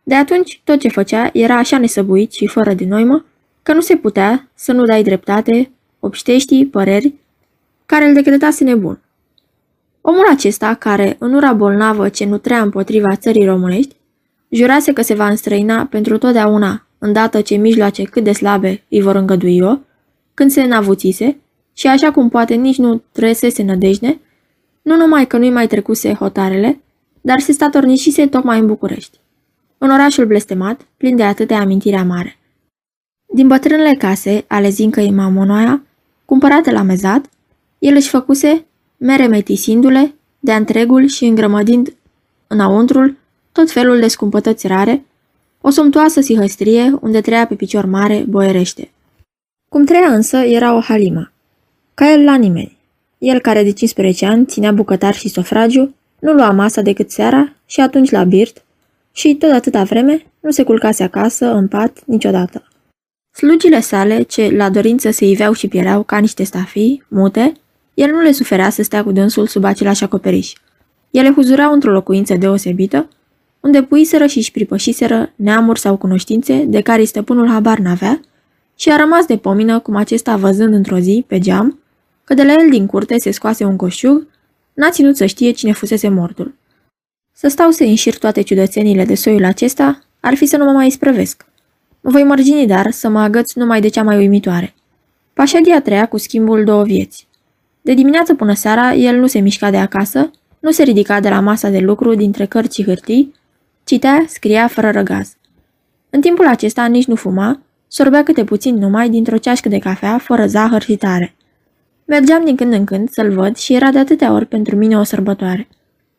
[0.03, 3.25] De atunci, tot ce făcea era așa nesăbuit și fără de noimă,
[3.63, 7.13] că nu se putea să nu dai dreptate, obștești păreri,
[7.85, 8.99] care îl decretase nebun.
[10.01, 13.95] Omul acesta, care, în ura bolnavă ce nutrea împotriva țării românești,
[14.49, 19.15] jurase că se va înstrăina pentru totdeauna, îndată ce mijloace cât de slabe îi vor
[19.15, 19.77] îngădui-o,
[20.33, 21.37] când se înavuțise,
[21.73, 24.19] și așa cum poate nici nu trăsese nădejde,
[24.81, 26.81] nu numai că nu-i mai trecuse hotarele,
[27.21, 29.19] dar se statornișise tocmai în București.
[29.77, 32.37] În orașul blestemat, plin de atâtea amintiri amare.
[33.33, 35.83] Din bătrânele case ale zincăii Mamonoaia,
[36.25, 37.29] cumpărate la mezat,
[37.79, 38.65] el își făcuse,
[38.99, 41.93] mere metisindu-le, de întregul și îngrămădind
[42.47, 43.17] înăuntrul
[43.51, 45.05] tot felul de scumpătăți rare,
[45.61, 48.91] o somptoasă sihăstrie unde treia pe picior mare boierește.
[49.69, 51.31] Cum treia însă era o halimă.
[51.93, 52.77] Ca el la nimeni.
[53.17, 57.79] El care de 15 ani ținea bucătar și sofragiu, nu lua masa decât seara și
[57.79, 58.63] atunci la birt
[59.11, 62.67] și tot atâta vreme nu se culcase acasă, în pat, niciodată.
[63.31, 67.53] Slugile sale, ce la dorință se iveau și piereau ca niște stafii, mute,
[67.99, 70.53] el nu le suferea să stea cu dânsul sub același acoperiș.
[71.11, 73.09] Ele huzurau într-o locuință deosebită,
[73.59, 78.21] unde puiseră și își pripășiseră neamuri sau cunoștințe de care stăpânul habar n-avea
[78.75, 81.79] și a rămas de pomină cum acesta văzând într-o zi, pe geam,
[82.23, 84.27] că de la el din curte se scoase un coșug,
[84.73, 86.55] n-a ținut să știe cine fusese mortul.
[87.33, 90.87] Să stau să înșir toate ciudățenile de soiul acesta ar fi să nu mă mai
[90.87, 91.45] isprăvesc.
[92.01, 94.73] Mă voi mărgini, dar, să mă agăț numai de cea mai uimitoare.
[95.33, 97.28] Pașadia treia cu schimbul două vieți.
[97.81, 101.39] De dimineață până seara, el nu se mișca de acasă, nu se ridica de la
[101.39, 103.33] masa de lucru dintre cărți și hârtii,
[103.83, 105.35] citea, scria fără răgaz.
[106.09, 110.47] În timpul acesta nici nu fuma, sorbea câte puțin numai dintr-o ceașcă de cafea fără
[110.47, 111.35] zahăr și tare.
[112.05, 115.03] Mergeam din când în când să-l văd și era de atâtea ori pentru mine o
[115.03, 115.67] sărbătoare.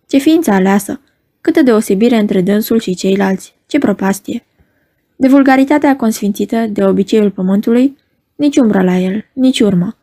[0.08, 1.00] Ce ființă aleasă!
[1.40, 3.54] Câtă deosebire între dânsul și ceilalți!
[3.66, 4.44] Ce propastie!
[5.16, 7.96] De vulgaritatea consfințită de obiceiul pământului,
[8.36, 9.96] nici umbră la el, nici urmă.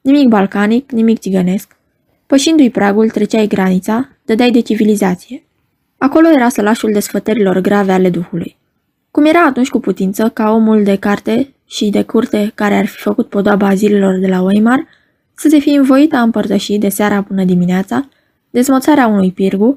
[0.00, 1.76] Nimic balcanic, nimic țigănesc.
[2.26, 5.42] Pășindu-i pragul, treceai granița, dădeai de civilizație.
[5.98, 8.56] Acolo era sălașul desfătărilor grave ale duhului.
[9.10, 13.00] Cum era atunci cu putință, ca omul de carte și de curte care ar fi
[13.00, 14.86] făcut podoaba zilelor de la Weimar,
[15.34, 18.08] să se fi învoit a împărtăși de seara până dimineața
[18.50, 19.74] dezmoțarea unui pirgu,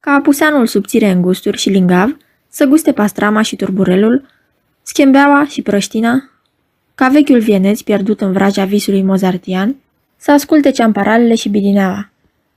[0.00, 2.16] ca apuseanul subțire în gusturi și lingav,
[2.48, 4.26] să guste pastrama și turburelul,
[4.82, 6.30] schembeaua și prăștina,
[6.98, 9.76] ca vechiul vieneț pierdut în vraja visului mozartian,
[10.16, 12.10] să asculte ceamparalele și bidineaua.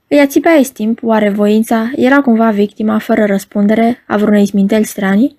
[0.08, 5.36] Îi ațipea timp, oare voința era cumva victima fără răspundere a vreunei sminteli stranii?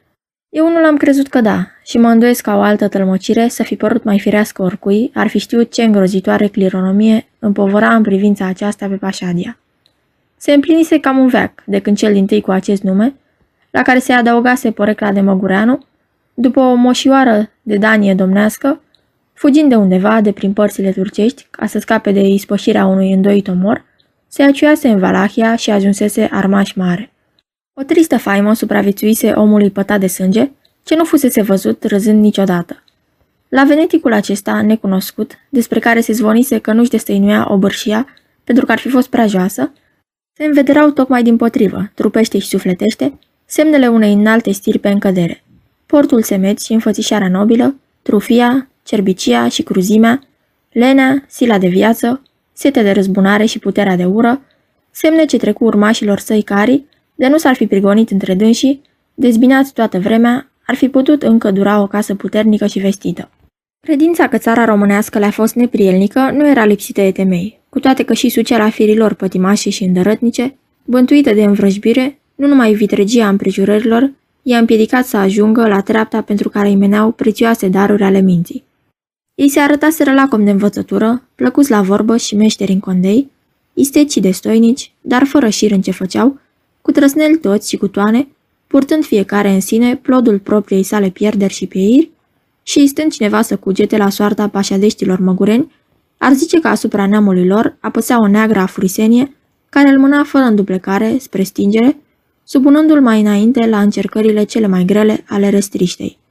[0.50, 3.76] Eu nu l-am crezut că da și mă îndoiesc ca o altă tălmăcire să fi
[3.76, 8.96] părut mai firească oricui, ar fi știut ce îngrozitoare clironomie împovăra în privința aceasta pe
[8.96, 9.58] Pașadia.
[10.38, 13.14] Se împlinise cam un veac de când cel din tâi cu acest nume,
[13.72, 15.86] la care se adăugase porecla de Măgureanu,
[16.34, 18.82] după o moșioară de danie domnească,
[19.34, 23.86] fugind de undeva de prin părțile turcești ca să scape de ispășirea unui îndoit omor,
[24.28, 27.12] se aciuiase în Valahia și ajunsese armaș mare.
[27.74, 30.52] O tristă faimă supraviețuise omului pătat de sânge,
[30.84, 32.84] ce nu fusese văzut râzând niciodată.
[33.50, 38.08] La veneticul acesta necunoscut, despre care se zvonise că nu-și destăinuia o bărșia
[38.44, 39.72] pentru că ar fi fost prea joasă,
[40.38, 45.44] se învederau tocmai din potrivă, trupește și sufletește, semnele unei înalte stirpe în cădere.
[45.86, 50.22] Portul semeț și înfățișarea nobilă, trufia, cerbicia și cruzimea,
[50.72, 52.22] lenea, sila de viață,
[52.54, 54.42] setea de răzbunare și puterea de ură,
[54.92, 56.84] semne ce trecu urmașilor săi cari,
[57.16, 58.82] de nu s-ar fi prigonit între dânsii,
[59.14, 63.30] dezbinați toată vremea, ar fi putut încă dura o casă puternică și vestită.
[63.80, 68.14] Credința că țara românească le-a fost neprielnică nu era lipsită de temei, cu toate că
[68.14, 75.06] și suceala firilor pătimașe și îndărătnice, bântuită de învrăjbire, nu numai vitregia împrejurărilor, i-a împiedicat
[75.06, 78.64] să ajungă la treapta pentru care îi meneau prețioase daruri ale minții.
[79.36, 83.32] Ei se arătaseră lacom de învățătură, plăcuți la vorbă și meșteri în condei,
[83.74, 86.40] isteci și destoinici, dar fără șir în ce făceau,
[86.82, 88.28] cu trăsneli toți și cu toane,
[88.68, 92.12] purtând fiecare în sine plodul propriei sale pierderi și pieiri,
[92.64, 95.72] și stând cineva să cugete la soarta pașadeștilor măgureni,
[96.18, 99.36] ar zice că asupra neamului lor apăsea o neagră afurisenie
[99.70, 101.98] care îl mâna fără înduplecare spre stingere,
[102.44, 106.22] supunându-l mai înainte la încercările cele mai grele ale restriștei.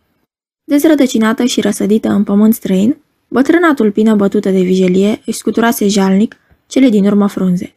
[0.72, 2.96] Dezrădăcinată și răsădită în pământ străin,
[3.28, 7.74] bătrâna tulpină bătută de vijelie își scuturase jalnic cele din urmă frunze.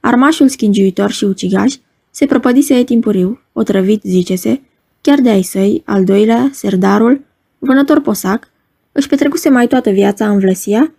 [0.00, 1.74] Armașul schingiuitor și ucigaș
[2.10, 4.60] se prăpădise timpuriu, otrăvit, zice-se,
[5.00, 7.20] chiar de ai săi, al doilea, serdarul,
[7.58, 8.50] vânător posac,
[8.92, 10.94] își petrecuse mai toată viața în Vlăsia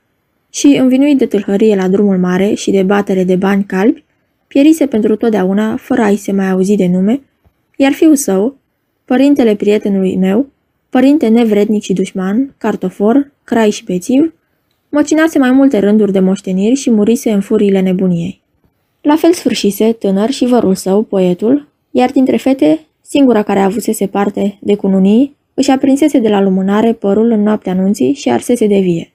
[0.49, 4.03] și, învinuit de tâlhărie la drumul mare și de batere de bani calbi,
[4.47, 7.21] pierise pentru totdeauna, fără a-i se mai auzi de nume,
[7.77, 8.57] iar fiul său,
[9.05, 10.51] părintele prietenului meu,
[10.93, 14.33] părinte nevrednic și dușman, cartofor, crai și bețiv,
[14.89, 18.41] măcinase mai multe rânduri de moșteniri și murise în furiile nebuniei.
[19.01, 24.57] La fel sfârșise tânăr și vărul său, poetul, iar dintre fete, singura care avusese parte
[24.61, 29.13] de cununii, își aprinsese de la lumânare părul în noaptea anunții și arsese de vie.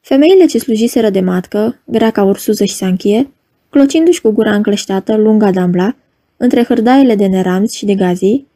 [0.00, 3.30] Femeile ce slujiseră de matcă, grea ca ursuză și sanchie,
[3.70, 5.96] clocindu-și cu gura încleștată lunga dambla,
[6.36, 8.46] între hârdaiele de neramți și de gazii,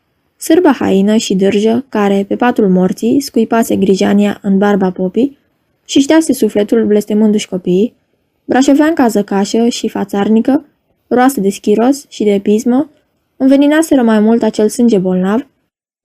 [0.43, 5.39] sârba haină și dârjă, care, pe patul morții, scuipase grijania în barba popii
[5.85, 7.95] și ștease sufletul blestemându-și copiii,
[8.45, 10.65] brașoveanca zăcașă și fațarnică,
[11.07, 12.91] roasă de schiros și de pismă,
[13.37, 15.47] înveninaseră mai mult acel sânge bolnav,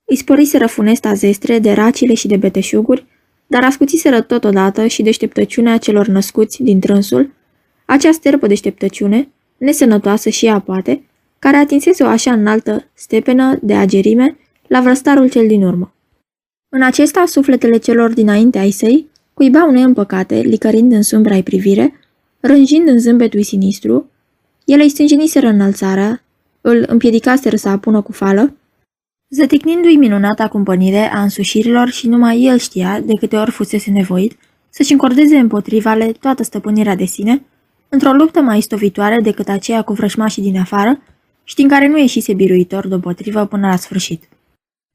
[0.06, 3.06] îi sporiseră funesta zestre de racile și de beteșuguri,
[3.48, 7.34] dar ascuțiseră totodată și deșteptăciunea celor născuți din trânsul,
[7.86, 11.04] acea sterpă deșteptăciune, nesănătoasă și ea poate,
[11.46, 15.94] care atinsese o așa înaltă stepenă de agerime la vrăstarul cel din urmă.
[16.70, 21.94] În acesta, sufletele celor dinainte ai săi cuibau neîmpăcate, licărind în sumbra privire,
[22.40, 24.10] rânjind în zâmbetul sinistru,
[24.66, 26.24] ele îi stânjeniseră înălțarea,
[26.62, 28.56] îl împiedicaseră să apună cu fală,
[29.30, 34.38] zăticnindu-i minunata cumpănire a însușirilor și numai el știa, de câte ori fusese nevoit,
[34.70, 37.44] să-și încordeze împotrivale toată stăpânirea de sine,
[37.90, 41.00] într-o luptă mai istovitoare decât aceea cu vrășmașii din afară
[41.46, 44.24] și din care nu ieșise biruitor deopotrivă până la sfârșit.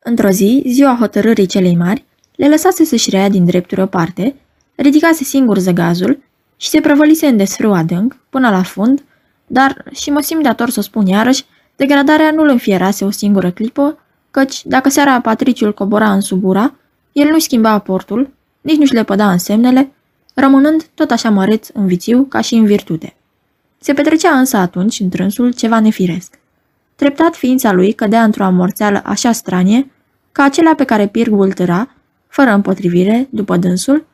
[0.05, 4.35] Într-o zi, ziua hotărârii celei mari, le lăsase să-și rea din drepturi o parte,
[4.75, 6.23] ridicase singur zăgazul
[6.57, 9.05] și se prăvălise în desfrâu adânc, până la fund,
[9.47, 11.45] dar, și mă simt dator să o spun iarăși,
[11.77, 13.99] degradarea nu-l înfierase o singură clipă,
[14.31, 16.75] căci, dacă seara Patriciul cobora în subura,
[17.13, 19.93] el nu schimba aportul, nici nu-și lepăda însemnele,
[20.35, 23.15] rămânând tot așa măreț în vițiu ca și în virtute.
[23.79, 26.40] Se petrecea însă atunci, în trânsul, ceva nefiresc.
[27.01, 29.91] Treptat ființa lui cădea într-o amorțeală așa stranie,
[30.33, 31.95] ca acelea pe care pirgul tăra,
[32.29, 34.07] fără împotrivire, după dânsul,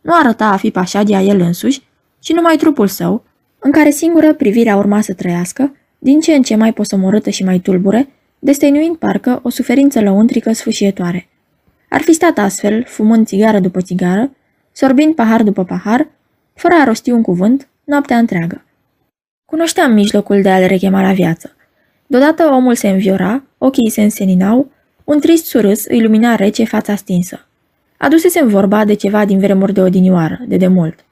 [0.00, 1.82] nu arăta a fi pașadia el însuși,
[2.18, 3.24] ci numai trupul său,
[3.58, 7.58] în care singură privirea urma să trăiască, din ce în ce mai posomorâtă și mai
[7.58, 11.28] tulbure, destăinuind parcă o suferință lăuntrică sfâșietoare.
[11.88, 14.30] Ar fi stat astfel, fumând țigară după țigară,
[14.72, 16.08] sorbind pahar după pahar,
[16.54, 18.64] fără a rosti un cuvânt, noaptea întreagă.
[19.44, 21.56] Cunoșteam mijlocul de a-l rechema la viață.
[22.12, 24.70] Deodată omul se înviora, ochii se înseninau,
[25.04, 27.46] un trist surâs îi lumina rece fața stinsă.
[27.96, 31.04] Adusesem vorba de ceva din vremuri de odinioară, de demult.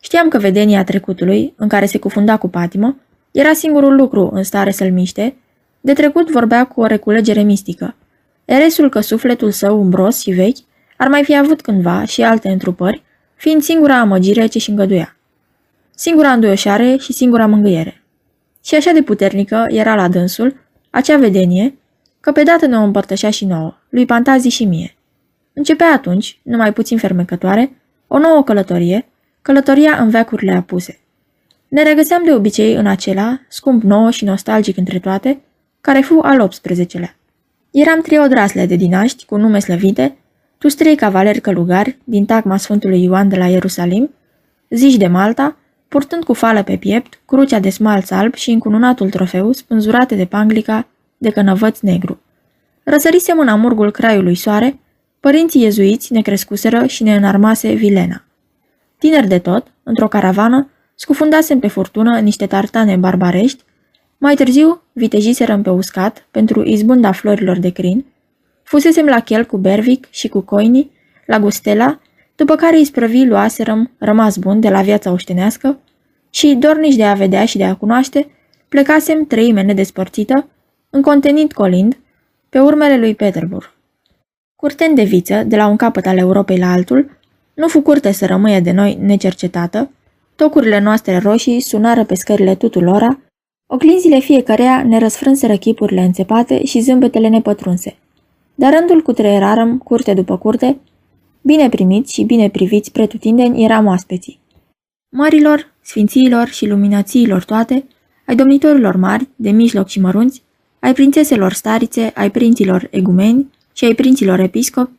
[0.00, 2.96] Știam că vedenia trecutului, în care se cufunda cu patimă,
[3.30, 5.36] era singurul lucru în stare să-l miște,
[5.80, 7.94] de trecut vorbea cu o reculegere mistică.
[8.44, 10.58] Eresul că sufletul său umbros și vechi
[10.96, 13.02] ar mai fi avut cândva și alte întrupări,
[13.34, 15.16] fiind singura amăgire ce și îngăduia.
[15.94, 18.02] Singura înduioșare și singura mângâiere.
[18.68, 20.56] Și așa de puternică era la dânsul
[20.90, 21.78] acea vedenie,
[22.20, 24.96] că pe dată ne o împărtășea și nouă, lui Pantazi și mie.
[25.52, 27.76] Începea atunci, numai puțin fermecătoare,
[28.06, 29.08] o nouă călătorie,
[29.42, 30.98] călătoria în veacurile apuse.
[31.68, 35.40] Ne regăseam de obicei în acela, scump nou și nostalgic între toate,
[35.80, 37.16] care fu al 18-lea.
[37.70, 40.16] Eram trei odrasle de dinaști cu nume slăvite,
[40.58, 44.10] tu trei cavaleri călugari din tagma Sfântului Ioan de la Ierusalim,
[44.68, 45.56] zici de Malta,
[45.88, 50.86] purtând cu fală pe piept, crucea de smalț alb și încununatul trofeu spânzurate de panglica
[51.18, 52.20] de cănăvăț negru.
[52.82, 54.78] Răsărisem în amurgul craiului soare,
[55.20, 58.24] Părinții iezuiți ne crescuseră și ne înarmase vilena.
[58.98, 63.62] Tineri de tot, într-o caravană, scufundasem pe furtună niște tartane barbarești,
[64.18, 68.04] mai târziu vitejiserăm pe uscat pentru izbunda florilor de crin,
[68.62, 70.90] fusesem la chel cu Bervic și cu Coini,
[71.26, 72.00] la Gustela,
[72.38, 75.78] după care isprăvii luaserăm, rămas bun de la viața oștenească,
[76.30, 78.30] și, dornici de a vedea și de a cunoaște,
[78.68, 80.48] plecasem treime nedespărțită,
[80.90, 81.98] încontenit colind,
[82.48, 83.74] pe urmele lui Peterbur.
[84.56, 87.18] Curten de viță, de la un capăt al Europei la altul,
[87.54, 89.90] nu fu curte să rămâie de noi necercetată,
[90.36, 93.18] tocurile noastre roșii sunară pe scările tuturora,
[93.66, 97.96] oglinzile fiecăreia ne răsfrânseră chipurile înțepate și zâmbetele nepătrunse.
[98.54, 100.78] Dar rândul cu treierarăm, curte după curte,
[101.40, 104.40] bine primiți și bine priviți pretutindeni eram oaspeții.
[105.08, 107.84] Marilor, sfințiilor și luminațiilor toate,
[108.26, 110.42] ai domnitorilor mari, de mijloc și mărunți,
[110.80, 114.98] ai prințeselor starițe, ai prinților egumeni și ai prinților episcopi,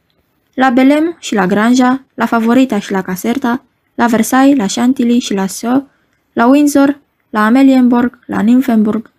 [0.53, 3.63] la Belem și la Granja, la Favorita și la Caserta,
[3.95, 5.85] la Versailles, la Chantilly și la Sceaux,
[6.33, 6.99] la Windsor,
[7.29, 9.11] la Amelienborg, la Nymphenburg,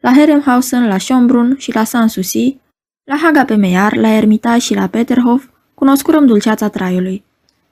[0.00, 2.56] la Herrenhausen, la Schönbrunn și la Sanssouci,
[3.04, 5.44] la Haga pe Meiar, la Ermitage și la Peterhof,
[5.76, 7.24] cunoscurăm dulceața traiului.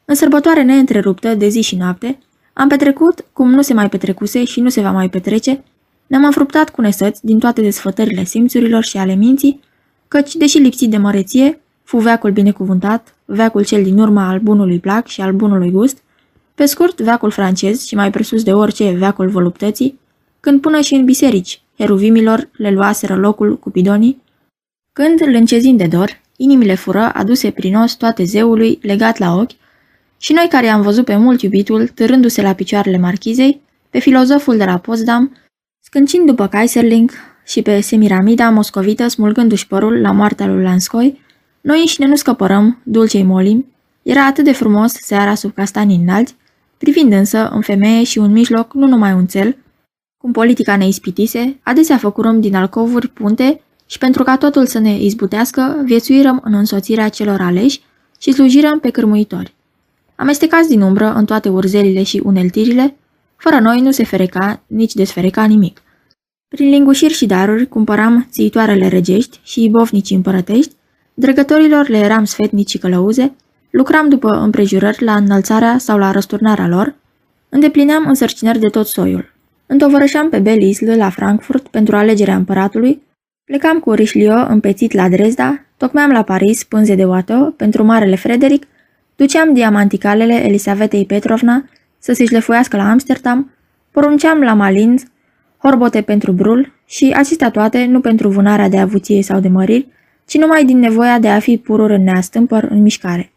[0.04, 2.18] În sărbătoare neîntreruptă de zi și noapte,
[2.52, 5.64] am petrecut cum nu se mai petrecuse și nu se va mai petrece,
[6.06, 9.60] ne-am înfruptat cu nesăți din toate desfătările simțurilor și ale minții,
[10.08, 15.06] căci, deși lipsit de măreție, fu veacul binecuvântat, veacul cel din urma al bunului plac
[15.06, 16.02] și al bunului gust,
[16.54, 19.98] pe scurt, veacul francez și mai presus de orice veacul voluptății,
[20.40, 24.22] când până și în biserici, heruvimilor le luaseră locul cupidonii,
[24.92, 29.52] când, lâncezind de dor, inimile fură aduse prin os toate zeului legat la ochi,
[30.18, 34.64] și noi care am văzut pe mult iubitul târându-se la picioarele marchizei, pe filozoful de
[34.64, 35.36] la Potsdam,
[35.80, 37.10] scâncind după Kaiserling
[37.46, 41.20] și pe Semiramida moscovită smulgându-și părul la moartea lui Lanskoi,
[41.60, 43.66] noi înșine nu scăpărăm, dulcei molim,
[44.02, 46.36] era atât de frumos seara sub castanii înalți,
[46.78, 49.56] privind însă în femeie și un mijloc nu numai un cel,
[50.16, 55.02] cum politica ne ispitise, adesea făcurăm din alcovuri punte și pentru ca totul să ne
[55.02, 57.82] izbutească, viețuirăm în însoțirea celor aleși
[58.18, 59.54] și slujirăm pe cârmuitori.
[60.16, 62.96] Amestecați din umbră în toate urzelile și uneltirile,
[63.36, 65.82] fără noi nu se fereca, nici desfereca nimic.
[66.48, 70.74] Prin lingușiri și daruri cumpăram țitoarele regești și ibovnici împărătești,
[71.14, 73.34] dregătorilor le eram sfetnici și călăuze,
[73.70, 76.94] lucram după împrejurări la înălțarea sau la răsturnarea lor,
[77.48, 79.32] îndeplineam însărcinări de tot soiul.
[79.66, 83.02] Întovărășeam pe Belle Isle la Frankfurt pentru alegerea împăratului,
[83.44, 88.66] plecam cu Richelieu împețit la Dresda, tocmeam la Paris pânze de oată pentru Marele Frederic,
[89.16, 93.50] duceam diamanticalele Elisavetei Petrovna să se șlefuiască la Amsterdam,
[93.90, 95.02] porunceam la Malins,
[95.58, 99.86] horbote pentru brul și acestea toate nu pentru vânarea de avuție sau de măriri,
[100.26, 103.32] ci numai din nevoia de a fi pururi în neastâmpăr în mișcare.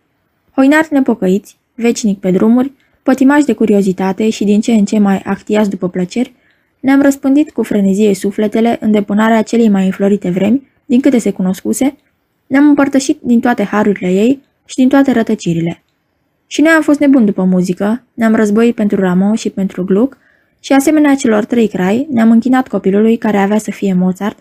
[0.55, 2.71] Hoinari nepocăiți, vecinic pe drumuri,
[3.03, 6.33] pătimași de curiozitate și din ce în ce mai actiați după plăceri,
[6.79, 11.95] ne-am răspândit cu frenezie sufletele în depunarea celei mai înflorite vremi, din câte se cunoscuse,
[12.47, 15.81] ne-am împărtășit din toate harurile ei și din toate rătăcirile.
[16.47, 20.17] Și noi am fost nebuni după muzică, ne-am războit pentru Ramo și pentru Gluck
[20.59, 24.37] și asemenea celor trei crai ne-am închinat copilului care avea să fie Mozart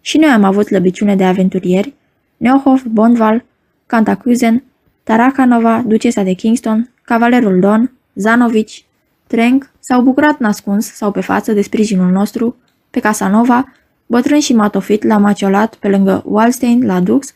[0.00, 1.94] și noi am avut lăbiciune de aventurieri,
[2.36, 3.44] Neohof, Bondval,
[3.86, 4.64] Cantacuzen,
[5.02, 8.84] Tarakanova, ducesa de Kingston, cavalerul Don, Zanovici,
[9.32, 12.56] Trenk s-au bucurat nascuns sau pe față de sprijinul nostru,
[12.90, 13.72] pe Casanova,
[14.06, 17.32] bătrân și matofit l-a maciolat pe lângă Wallstein la Dux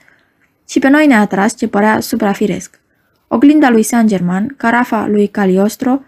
[0.68, 2.80] și pe noi ne-a atras ce părea suprafiresc.
[3.28, 6.00] Oglinda lui Saint-Germain, carafa lui Caliostro,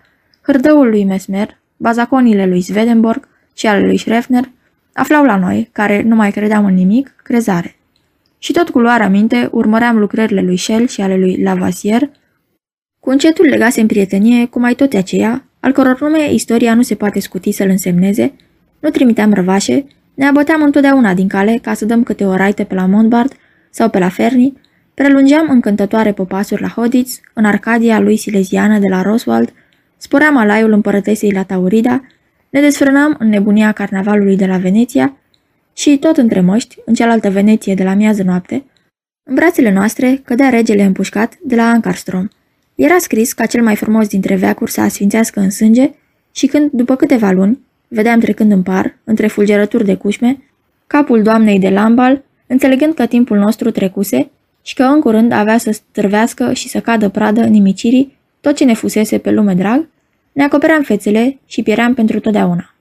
[0.43, 4.51] hârdăul lui Mesmer, bazaconile lui Swedenborg și ale lui Schrefner,
[4.93, 7.77] aflau la noi, care nu mai credeam în nimic, crezare.
[8.39, 12.11] Și tot cu luarea minte urmăream lucrările lui Shell și ale lui Lavoisier,
[13.01, 16.95] cu încetul legase în prietenie cu mai toate aceia, al căror nume istoria nu se
[16.95, 18.33] poate scuti să-l însemneze,
[18.79, 22.75] nu trimiteam răvașe, ne abăteam întotdeauna din cale ca să dăm câte o raită pe
[22.75, 23.33] la Montbard
[23.71, 24.57] sau pe la Ferni,
[24.95, 29.53] prelungeam încântătoare popasuri la Hoditz, în Arcadia lui Silesiană de la Roswald,
[29.97, 32.05] spoream alaiul împărătesei la Taurida,
[32.51, 35.17] ne desfrânam în nebunia carnavalului de la Veneția
[35.73, 38.65] și, tot între măști, în cealaltă Veneție de la miază noapte,
[39.23, 42.29] în brațele noastre cădea regele împușcat de la Ankarstrom.
[42.79, 45.91] Era scris ca cel mai frumos dintre veacuri să asfințească în sânge
[46.33, 47.59] și când, după câteva luni,
[47.89, 50.43] vedeam trecând în par, între fulgerături de cușme,
[50.87, 54.31] capul doamnei de Lambal, înțelegând că timpul nostru trecuse
[54.63, 58.75] și că în curând avea să străvească și să cadă pradă nimicirii tot ce ne
[58.75, 59.89] fusese pe lume drag,
[60.33, 62.75] ne acopeream fețele și pieream pentru totdeauna.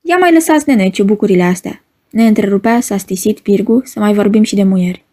[0.00, 1.82] Ia mai lăsați, nene, bucurile astea.
[2.10, 5.04] Ne întrerupea, s-a stisit Pirgu, să mai vorbim și de muieri.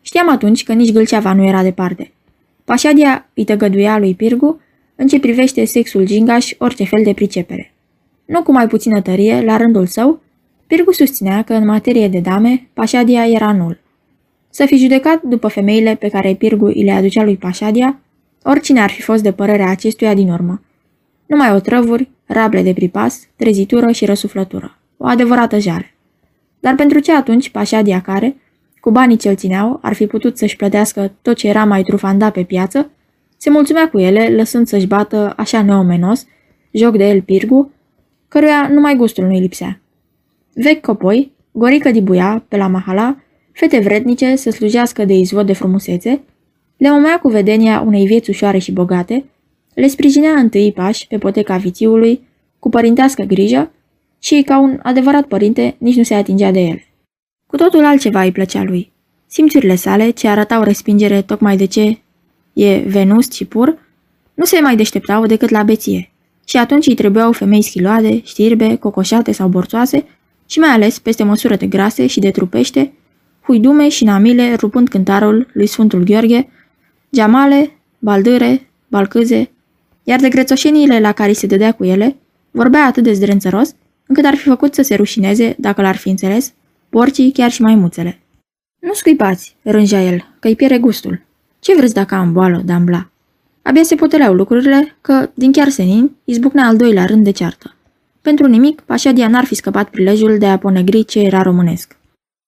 [0.00, 2.12] Știam atunci că nici Gâlceava nu era departe.
[2.64, 4.60] Pașadia îi tăgăduia lui Pirgu
[4.96, 7.72] în ce privește sexul gingaș orice fel de pricepere.
[8.24, 10.20] Nu cu mai puțină tărie, la rândul său,
[10.66, 13.80] Pirgu susținea că în materie de dame, Pașadia era nul.
[14.50, 17.98] Să fi judecat după femeile pe care Pirgu îi le aducea lui Pașadia,
[18.42, 20.62] oricine ar fi fost de părerea acestuia din urmă.
[21.26, 24.78] Numai otrăvuri, rable de pripas, trezitură și răsuflătură.
[24.96, 25.94] O adevărată jale.
[26.60, 28.36] Dar pentru ce atunci Pașadia care,
[28.84, 32.42] cu banii ce-l țineau, ar fi putut să-și plătească tot ce era mai trufanda pe
[32.42, 32.90] piață,
[33.36, 36.26] se mulțumea cu ele, lăsând să-și bată așa neomenos,
[36.70, 37.70] joc de el Pirgu,
[38.28, 39.80] căruia numai gustul nu-i lipsea.
[40.54, 43.16] Vechi copoi, gorică dibuia, pe la mahala,
[43.52, 46.20] fete vrednice să slujească de izvod de frumusețe,
[46.76, 49.24] le omea cu vedenia unei vieți ușoare și bogate,
[49.74, 52.20] le sprijinea întâi pași pe poteca vițiului,
[52.58, 53.70] cu părintească grijă
[54.18, 56.88] și, ca un adevărat părinte, nici nu se atingea de ele.
[57.54, 58.92] Cu totul altceva îi plăcea lui.
[59.26, 61.98] Simțurile sale, ce arătau respingere tocmai de ce
[62.52, 63.78] e venust și pur,
[64.34, 66.12] nu se mai deșteptau decât la beție.
[66.44, 70.04] Și atunci îi trebuiau femei schiloade, știrbe, cocoșate sau borțoase
[70.46, 72.92] și mai ales peste măsură de grase și de trupește,
[73.42, 76.48] huidume și namile rupând cântarul lui Sfântul Gheorghe,
[77.12, 79.50] geamale, baldâre, balcâze,
[80.02, 82.16] iar de grețoșeniile la care se dădea cu ele,
[82.50, 83.74] vorbea atât de zdrențăros,
[84.06, 86.54] încât ar fi făcut să se rușineze, dacă l-ar fi înțeles,
[86.96, 88.18] porcii, chiar și maimuțele.
[88.80, 91.20] Nu scuipați, rângea el, că-i piere gustul.
[91.60, 93.10] Ce vreți dacă am boală, dambla?
[93.62, 97.74] Abia se poteleau lucrurile că, din chiar senin, izbucnea al doilea rând de ceartă.
[98.22, 101.96] Pentru nimic, Pașadia n-ar fi scăpat prilejul de a ponegri ce era românesc.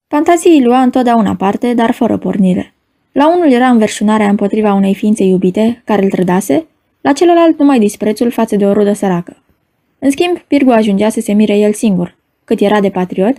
[0.08, 2.74] Fantaziei lua întotdeauna parte, dar fără pornire.
[3.12, 6.66] La unul era înverșunarea împotriva unei ființe iubite, care îl trădase,
[7.00, 9.36] la celălalt numai disprețul față de o rudă săracă.
[9.98, 13.36] În schimb, Pirgu ajungea să se mire el singur, cât era de patriot,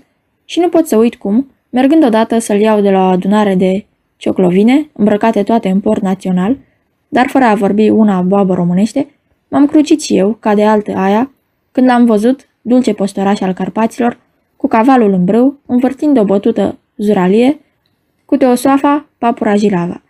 [0.49, 3.85] și nu pot să uit cum, mergând odată să-l iau de la o adunare de
[4.17, 6.57] cioclovine, îmbrăcate toate în port național,
[7.07, 9.07] dar fără a vorbi una boabă românește,
[9.47, 11.31] m-am crucit și eu, ca de altă aia,
[11.71, 14.19] când l-am văzut, dulce postoraș al Carpaților,
[14.55, 17.59] cu cavalul în brâu, învârtind o bătută zuralie,
[18.25, 20.01] cu teosoafa papura jilava.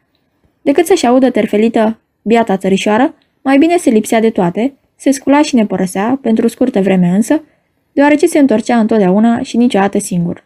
[0.61, 5.55] Decât să-și audă terfelită biata țărișoară, mai bine se lipsea de toate, se scula și
[5.55, 7.41] ne părăsea, pentru scurtă vreme însă,
[7.97, 10.43] deoarece se întorcea întotdeauna și niciodată singur.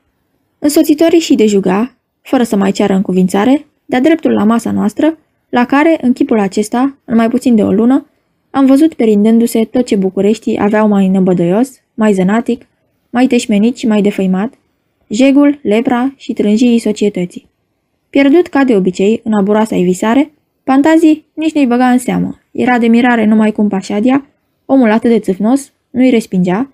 [0.60, 5.18] Însoțitorii și de juga, fără să mai ceară încuvințare, de-a dreptul la masa noastră,
[5.50, 8.06] la care, în chipul acesta, în mai puțin de o lună,
[8.50, 12.68] am văzut perindându-se tot ce Bucureștii aveau mai năbădăios, mai zănatic,
[13.10, 14.54] mai teșmenit și mai defăimat,
[15.08, 17.50] jegul, lepra și trânjii societății.
[18.10, 20.32] Pierdut ca de obicei în aburoasa visare,
[20.64, 22.40] Fantazii nici nu-i băga în seamă.
[22.52, 24.26] Era de mirare numai cum Pașadia,
[24.66, 26.70] omul atât de țâfnos, nu-i respingea,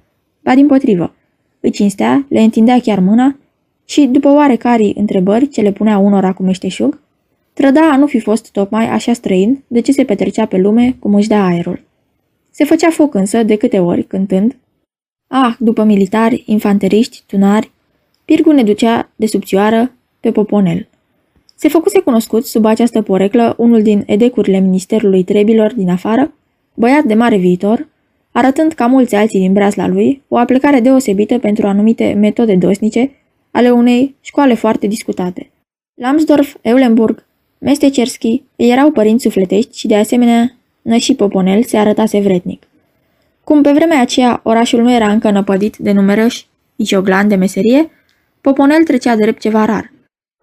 [0.48, 1.14] ba din potrivă.
[1.60, 3.38] Îi cinstea, le întindea chiar mâna
[3.86, 7.00] și, după oarecare întrebări ce le punea unora cu meșteșug,
[7.54, 11.16] trăda a nu fi fost tocmai așa străin de ce se petrecea pe lume cum
[11.16, 11.84] își dea aerul.
[12.52, 14.56] Se făcea foc însă de câte ori, cântând,
[15.28, 17.72] Ah, după militari, infanteriști, tunari,
[18.26, 20.88] Pirgu ne ducea de subțioară pe poponel.
[21.56, 26.34] Se făcuse cunoscut sub această poreclă unul din edecurile Ministerului Trebilor din afară,
[26.74, 27.88] băiat de mare viitor,
[28.38, 33.12] arătând ca mulți alții din breasla lui o aplicare deosebită pentru anumite metode dosnice
[33.52, 35.50] ale unei școale foarte discutate.
[35.94, 37.26] Lambsdorff, Eulenburg,
[37.58, 42.64] Mestecerski erau părinți sufletești și de asemenea Năși Poponel se arătase vretnic.
[43.44, 47.90] Cum pe vremea aceea orașul nu era încă năpădit de numeroși igioglan de meserie,
[48.42, 49.92] Poponel trecea drept ceva rar.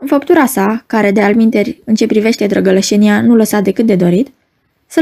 [0.01, 4.29] În făptura sa, care de alminteri în ce privește drăgălășenia nu lăsa decât de dorit,
[4.87, 5.01] să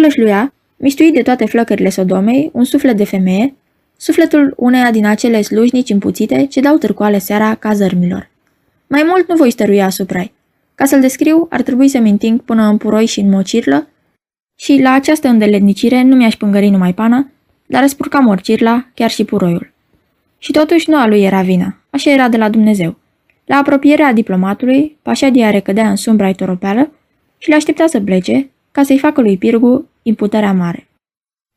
[0.82, 3.54] lășluia, mistuit de toate flăcările Sodomei, un suflet de femeie,
[3.96, 8.30] sufletul uneia din acele slujnici împuțite ce dau târcoale seara ca zărmilor.
[8.86, 10.32] Mai mult nu voi stărui asupra -i.
[10.74, 13.88] Ca să-l descriu, ar trebui să-mi înting până în puroi și în mocirlă
[14.58, 17.28] și la această îndeletnicire nu mi-aș pângări numai pana,
[17.66, 19.72] dar răspurca morcirla, chiar și puroiul.
[20.38, 22.96] Și totuși nu a lui era vina, așa era de la Dumnezeu.
[23.46, 26.90] La apropierea diplomatului, Pașadia recădea în sumbra toropeală
[27.38, 30.88] și le aștepta să plece, ca să-i facă lui Pirgu imputarea mare.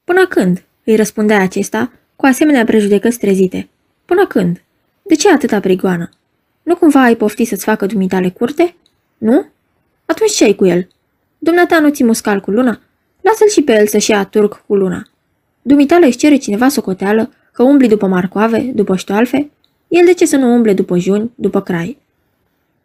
[0.04, 0.64] Până când?
[0.84, 3.70] îi răspundea acesta, cu asemenea prejudecăți trezite.
[4.06, 4.64] Până când?
[5.02, 6.10] De ce atâta prigoană?
[6.64, 8.76] Nu cumva ai pofti să-ți facă dumitale curte?
[9.18, 9.46] Nu?
[10.06, 10.88] Atunci ce ai cu el?
[11.38, 12.80] Dumneata nu ți muscal cu luna?
[13.22, 15.08] Lasă-l și pe el să-și ia turc cu luna.
[15.62, 19.50] Dumitale își cere cineva socoteală că umbli după marcoave, după ștoalfe?
[19.88, 21.98] El de ce să nu umble după juni, după crai?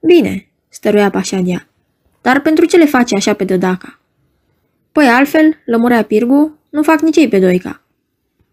[0.00, 1.66] Bine, stăruia Pașadia,
[2.20, 3.99] dar pentru ce le face așa pe dădaca?
[5.00, 7.82] Păi altfel, lămurea Pirgu, nu fac nici ei pe doica.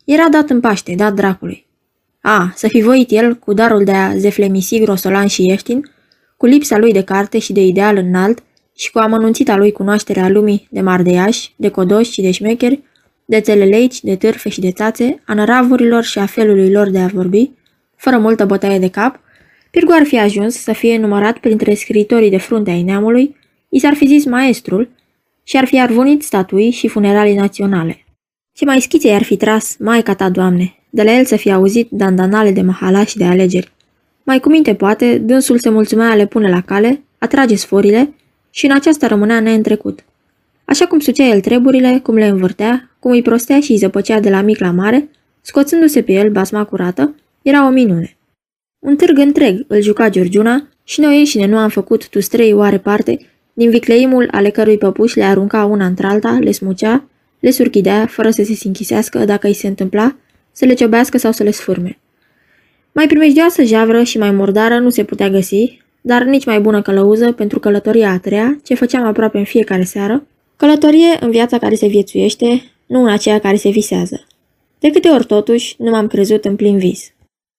[0.06, 1.68] Era dat în paște, dat dracului.
[2.22, 5.92] A, să fi voit el, cu darul de a zeflemisi grosolan și ieftin,
[6.38, 8.44] cu lipsa lui de carte și de ideal înalt
[8.76, 12.84] și cu amănunțita lui cunoaștere a lumii de mardeiași, de codoși și de șmecheri,
[13.26, 17.08] de țeleleici, de târfe și de țațe, a năravurilor și a felului lor de a
[17.08, 17.52] vorbi,
[17.96, 19.20] fără multă bătaie de cap,
[19.72, 23.36] Pirgu ar fi ajuns să fie numărat printre scriitorii de frunte ai neamului,
[23.70, 24.96] i s-ar fi zis maestrul
[25.48, 28.06] și ar fi arvunit statui și funeralii naționale.
[28.54, 31.88] Ce mai schițe ar fi tras, Maica ta, Doamne, de la el să fie auzit
[31.92, 33.72] dandanale de mahala și de alegeri.
[34.24, 38.14] Mai cu minte poate, dânsul se mulțumea a le pune la cale, atrage sforile
[38.50, 40.04] și în aceasta rămânea neîntrecut.
[40.66, 44.30] Așa cum sucea el treburile, cum le învârtea, cum îi prostea și îi zăpăcea de
[44.30, 45.10] la mic la mare,
[45.42, 48.18] scoțându-se pe el basma curată, era o minune.
[48.80, 52.78] Un târg întreg îl juca Giurgiuna și noi înșine nu am făcut tu trei oare
[52.78, 53.18] parte
[53.58, 57.04] din vicleimul ale cărui păpuși le arunca una într-alta, le smucea,
[57.40, 60.16] le surchidea, fără să se sinchisească dacă îi se întâmpla,
[60.52, 62.00] să le ciobească sau să le sfârme.
[62.92, 67.32] Mai primejdioasă javră și mai murdară nu se putea găsi, dar nici mai bună călăuză
[67.32, 71.88] pentru călătoria a treia, ce făceam aproape în fiecare seară, călătorie în viața care se
[71.88, 74.26] viețuiește, nu în aceea care se visează.
[74.80, 77.12] De câte ori totuși nu m-am crezut în plin vis.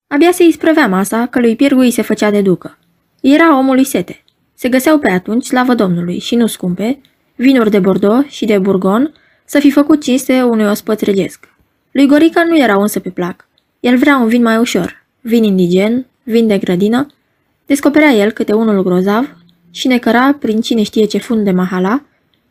[0.07, 2.79] Abia se isprăvea masa că lui Pirgu îi se făcea de ducă.
[3.21, 4.23] Era omului sete.
[4.61, 7.01] Se găseau pe atunci, slavă Domnului, și nu scumpe,
[7.37, 11.49] vinuri de Bordeaux și de Burgon, să fi făcut cinste unui ospăț regesc.
[11.91, 13.49] Lui Gorica nu era însă pe plac.
[13.81, 17.07] El vrea un vin mai ușor, vin indigen, vin de grădină,
[17.67, 19.37] descoperea el câte unul grozav
[19.71, 22.03] și ne căra prin cine știe ce fund de mahala,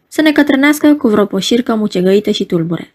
[0.07, 2.93] să ne cătrânească cu vreo poșircă mucegăită și tulbure.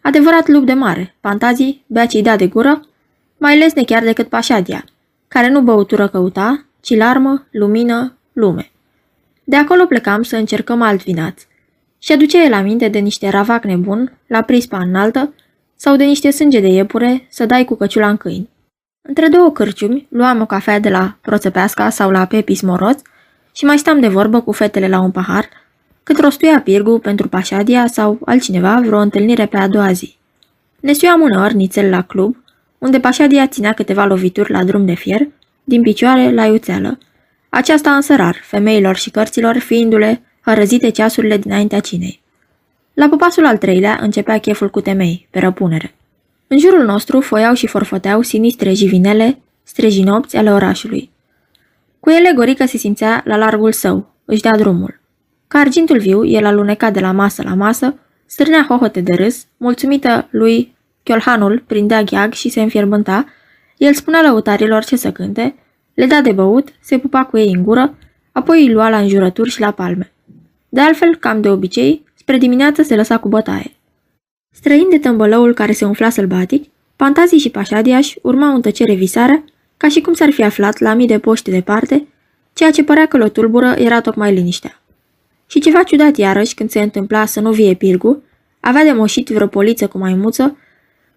[0.00, 2.86] Adevărat lup de mare, fantazii, bea ce da de gură,
[3.38, 4.84] mai lesne chiar decât pașadia,
[5.28, 8.70] care nu băutură căuta, ci larmă, lumină, lume.
[9.44, 11.42] De acolo plecam să încercăm alt vinaț.
[11.98, 15.32] Și aducea el aminte de niște ravac nebun, la prispa înaltă,
[15.76, 18.48] sau de niște sânge de iepure să dai cu căciula în câini.
[19.08, 23.00] Între două cârciumi luam o cafea de la Proțăpeasca sau la Pepis Moroț
[23.52, 25.48] și mai stam de vorbă cu fetele la un pahar,
[26.02, 30.16] cât rostuia Pirgu pentru Pașadia sau altcineva vreo întâlnire pe a doua zi.
[30.80, 32.36] Ne suiam uneori nițel la club,
[32.78, 35.28] unde Pașadia ținea câteva lovituri la drum de fier,
[35.64, 36.98] din picioare la iuțeală.
[37.48, 42.20] Aceasta însă rar, femeilor și cărților fiindu-le hărăzite ceasurile dinaintea cinei.
[42.94, 45.94] La popasul al treilea începea cheful cu temei, pe răpunere.
[46.46, 51.10] În jurul nostru foiau și forfăteau sinistre jivinele, strejinopți ale orașului.
[52.00, 55.00] Cu ele Gorica se simțea la largul său, își dea drumul.
[55.48, 57.94] Ca argintul viu, el aluneca de la masă la masă,
[58.26, 63.26] strânea hohote de râs, mulțumită lui Chiolhanul prindea gheag și se înfierbânta,
[63.76, 65.54] el spunea lăutarilor ce să cânte,
[65.98, 67.94] le da de băut, se pupa cu ei în gură,
[68.32, 70.12] apoi îi lua la înjurături și la palme.
[70.68, 73.72] De altfel, cam de obicei, spre dimineață se lăsa cu bătaie.
[74.54, 79.44] Străind de tămbălăul care se umfla sălbatic, Pantazii și Pașadiaș urmau în tăcere visarea,
[79.76, 82.06] ca și cum s-ar fi aflat la mii de poște departe,
[82.52, 84.80] ceea ce părea că lo tulbură era tocmai liniștea.
[85.46, 88.22] Și ceva ciudat iarăși când se întâmpla să nu vie Pirgu,
[88.60, 90.56] avea de moșit vreo poliță cu maimuță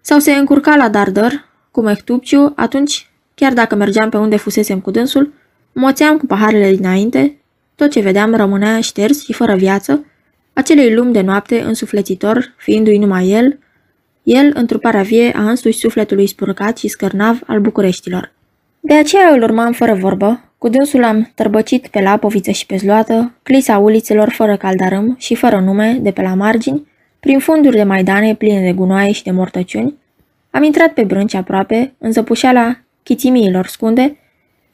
[0.00, 4.90] sau se încurca la dardăr cu Mehtupciu, atunci, chiar dacă mergeam pe unde fusesem cu
[4.90, 5.32] dânsul,
[5.72, 7.36] moțeam cu paharele dinainte,
[7.74, 10.04] tot ce vedeam rămânea șters și fără viață,
[10.52, 13.58] acelei lumi de noapte însuflețitor, fiindu-i numai el,
[14.22, 18.32] el, întruparea vie a însuși sufletului spurcat și scărnav al Bucureștilor.
[18.80, 23.32] De aceea îl urmam fără vorbă, cu dânsul am tărbăcit pe lapoviță și pe zloată,
[23.42, 26.86] clisa ulițelor fără caldarâm și fără nume, de pe la margini,
[27.20, 29.94] prin funduri de maidane pline de gunoaie și de mortăciuni,
[30.50, 34.16] am intrat pe brânci aproape, în zăpușeala chițimiilor scunde,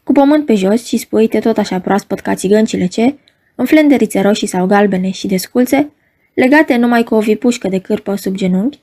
[0.04, 3.14] cu pământ pe jos și spuite tot așa proaspăt ca țigăncile ce,
[3.54, 5.90] în flenderițe roșii sau galbene și desculțe,
[6.34, 8.78] legate numai cu o vipușcă de cârpă sub genunchi,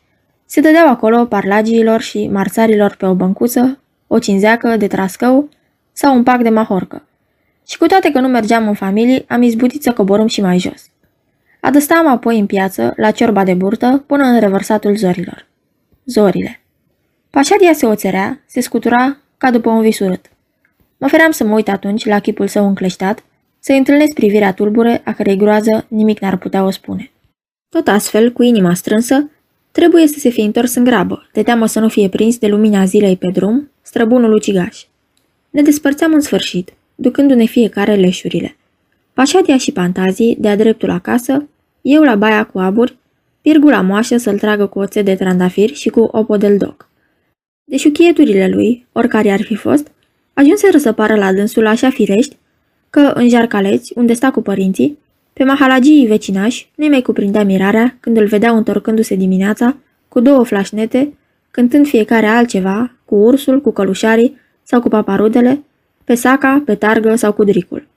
[0.45, 5.49] se dădeau acolo parlagiilor și marțarilor pe o băncuță, o cinzeacă de trascău
[5.91, 7.07] sau un pac de mahorcă.
[7.67, 10.89] Și cu toate că nu mergeam în familie, am izbutit să coborâm și mai jos.
[11.61, 15.47] Adăstam apoi în piață, la ciorba de burtă, până în revărsatul zorilor.
[16.05, 16.61] Zorile.
[17.29, 20.25] Pașadia se oțerea, se scutura ca după un vis urât.
[20.97, 23.23] Mă feream să mă uit atunci la chipul său încleștat,
[23.59, 27.11] să-i întâlnesc privirea tulbure, a cărei groază nimic n-ar putea o spune.
[27.69, 29.29] Tot astfel, cu inima strânsă,
[29.71, 32.85] trebuie să se fie întors în grabă, de teamă să nu fie prins de lumina
[32.85, 34.83] zilei pe drum, străbunul ucigaș.
[35.49, 38.57] Ne despărțeam în sfârșit, ducându-ne fiecare leșurile.
[39.13, 41.47] Pașadia și Pantazii, de-a dreptul acasă,
[41.81, 42.97] eu la baia cu aburi,
[43.41, 46.89] pirgul la moașă să-l tragă cu oțet de trandafir și cu opodel doc.
[47.67, 49.91] Deși chieturile lui, oricare ar fi fost,
[50.33, 52.37] ajunse să pară la dânsul așa firești,
[52.89, 54.97] că în jarcaleți, unde sta cu părinții,
[55.33, 61.13] pe mahalagii vecinași nu mai cuprindea mirarea când îl vedeau întorcându-se dimineața cu două flașnete,
[61.51, 65.63] cântând fiecare altceva, cu ursul, cu călușarii sau cu paparudele,
[66.03, 67.87] pe saca, pe targă sau cu dricul.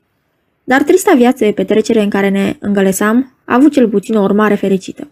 [0.64, 4.54] Dar trista viață de petrecere în care ne îngălesam a avut cel puțin o urmare
[4.54, 5.10] fericită.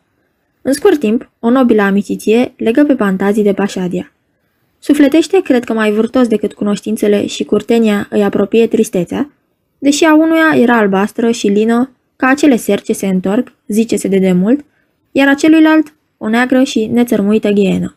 [0.63, 4.11] În scurt timp, o nobilă amiciție legă pe pantazii de Pașadia.
[4.79, 9.31] Sufletește, cred că mai vârtos decât cunoștințele și curtenia îi apropie tristețea,
[9.79, 14.19] deși a unuia era albastră și lină ca acele seri ce se întorc, zice-se de
[14.19, 14.65] demult,
[15.13, 17.97] iar a celuilalt o neagră și nețărmuită ghienă.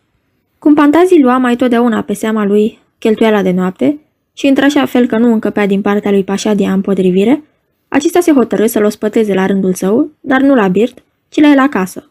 [0.60, 4.00] Cum Pantazii lua mai totdeauna pe seama lui cheltuiala de noapte
[4.34, 7.44] și într-așa fel că nu încăpea din partea lui Pașadia împotrivire,
[7.88, 11.60] acesta se hotărâ să-l ospăteze la rândul său, dar nu la birt, ci la el
[11.60, 12.10] acasă.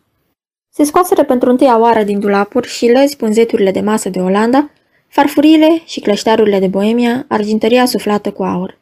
[0.78, 4.70] Se scoaseră pentru întâia oară din dulapuri și lăzi punzeturile de masă de Olanda,
[5.08, 8.78] farfuriile și cleștarurile de Boemia, argintăria suflată cu aur.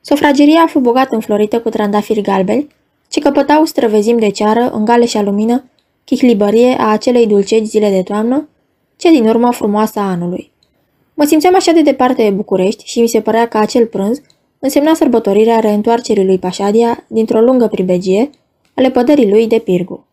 [0.00, 2.68] Sofrageria a fost bogat înflorită cu trandafiri galbeni,
[3.08, 5.64] ce căpătau străvezim de ceară în gale și alumină,
[6.04, 8.48] chiclibărie a acelei dulcegi zile de toamnă,
[8.96, 10.50] ce din urmă frumoasă a anului.
[11.14, 14.20] Mă simțeam așa de departe de București și mi se părea că acel prânz
[14.58, 18.30] însemna sărbătorirea reîntoarcerii lui Pașadia dintr-o lungă pribegie,
[18.74, 20.06] ale pădării lui de Pirgu.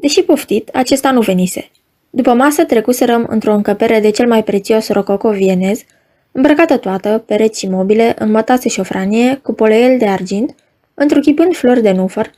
[0.00, 1.70] Deși poftit, acesta nu venise.
[2.10, 5.82] După masă trecuserăm într-o încăpere de cel mai prețios rococo vienez,
[6.32, 10.54] îmbrăcată toată, pereți și mobile, în mătase șofranie, cu poleiel de argint,
[10.94, 12.30] întruchipând flori de nufăr,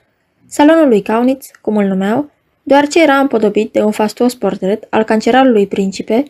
[0.47, 2.31] salonul lui Kaunitz, cum îl numeau,
[2.63, 6.25] deoarece era împodobit de un fastuos portret al cancerarului principe,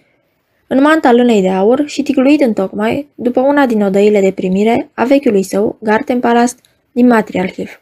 [0.66, 4.90] în manta lânei de aur și ticluit în tocmai după una din odăile de primire
[4.94, 6.58] a vechiului său, Gartenpalast,
[6.92, 7.80] din Matriarchiv.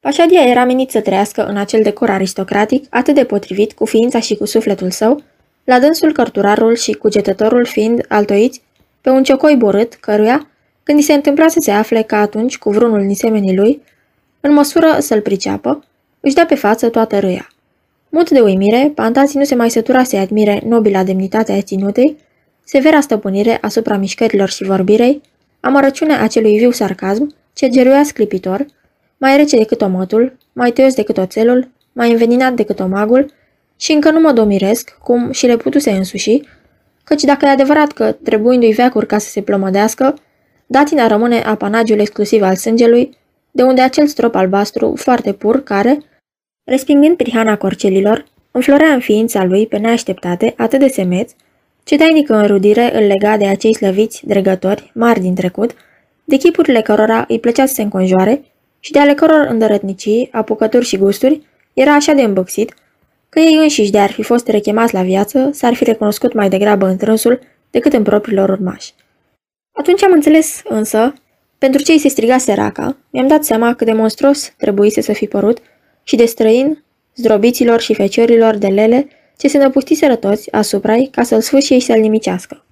[0.00, 4.36] Pașadia era menit să trăiască în acel decor aristocratic atât de potrivit cu ființa și
[4.36, 5.22] cu sufletul său,
[5.64, 8.62] la dânsul cărturarul și cugetătorul fiind altoiți
[9.00, 10.48] pe un ciocoi borât, căruia,
[10.82, 13.82] când i se întâmpla să se afle ca atunci cu vrunul nisemenii lui,
[14.40, 15.84] în măsură să-l priceapă,
[16.20, 17.48] își dea pe față toată râia.
[18.08, 22.16] Mut de uimire, Pantații nu se mai sătura să-i admire nobila demnitate a ținutei,
[22.64, 25.20] severa stăpânire asupra mișcărilor și vorbirei,
[25.60, 28.66] amărăciunea acelui viu sarcasm, ce geruia sclipitor,
[29.20, 33.32] mai rece decât omotul, mai tăios decât oțelul, mai înveninat decât omagul,
[33.76, 36.40] și încă nu mă domiresc, cum și le putuse însuși,
[37.04, 40.14] căci dacă e adevărat că, trebuindu-i veacuri ca să se plămădească,
[40.66, 43.16] datina rămâne apanagiul exclusiv al sângelui,
[43.50, 45.98] de unde acel strop albastru, foarte pur, care,
[46.64, 51.32] respingând prihana corcelilor, înflorea în ființa lui pe neașteptate atât de semeț,
[51.84, 55.74] ce tainică înrudire îl lega de acei slăviți dregători, mari din trecut,
[56.24, 58.42] de chipurile cărora îi plăcea să se înconjoare
[58.80, 61.40] și de ale căror îndărătnicii, apucături și gusturi,
[61.72, 62.74] era așa de îmbăxit,
[63.28, 66.86] că ei înșiși de ar fi fost rechemați la viață, s-ar fi recunoscut mai degrabă
[66.86, 68.94] în trânsul decât în propriilor urmași.
[69.72, 71.14] Atunci am înțeles, însă,
[71.58, 75.26] pentru ce îi se striga seraca, mi-am dat seama cât de monstros trebuise să fi
[75.26, 75.58] părut
[76.02, 81.22] și de străin, zdrobiților și feciorilor de lele ce se năpustiseră toți asupra ei ca
[81.22, 82.64] să-l sfârși și să-l nimicească.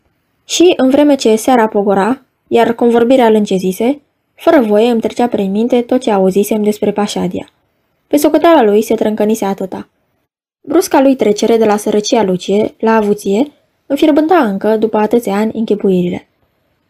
[0.44, 4.00] Și, în vreme ce seara pogora, iar convorbirea îl încezise,
[4.38, 7.48] fără voie îmi trecea prin minte tot ce auzisem despre Pașadia.
[8.06, 9.88] Pe socoteala lui se trâncănise atâta.
[10.60, 13.52] Brusca lui trecere de la sărăcia lucie la avuție
[13.86, 16.28] înfierbânta încă, după atâția ani, închipuirile.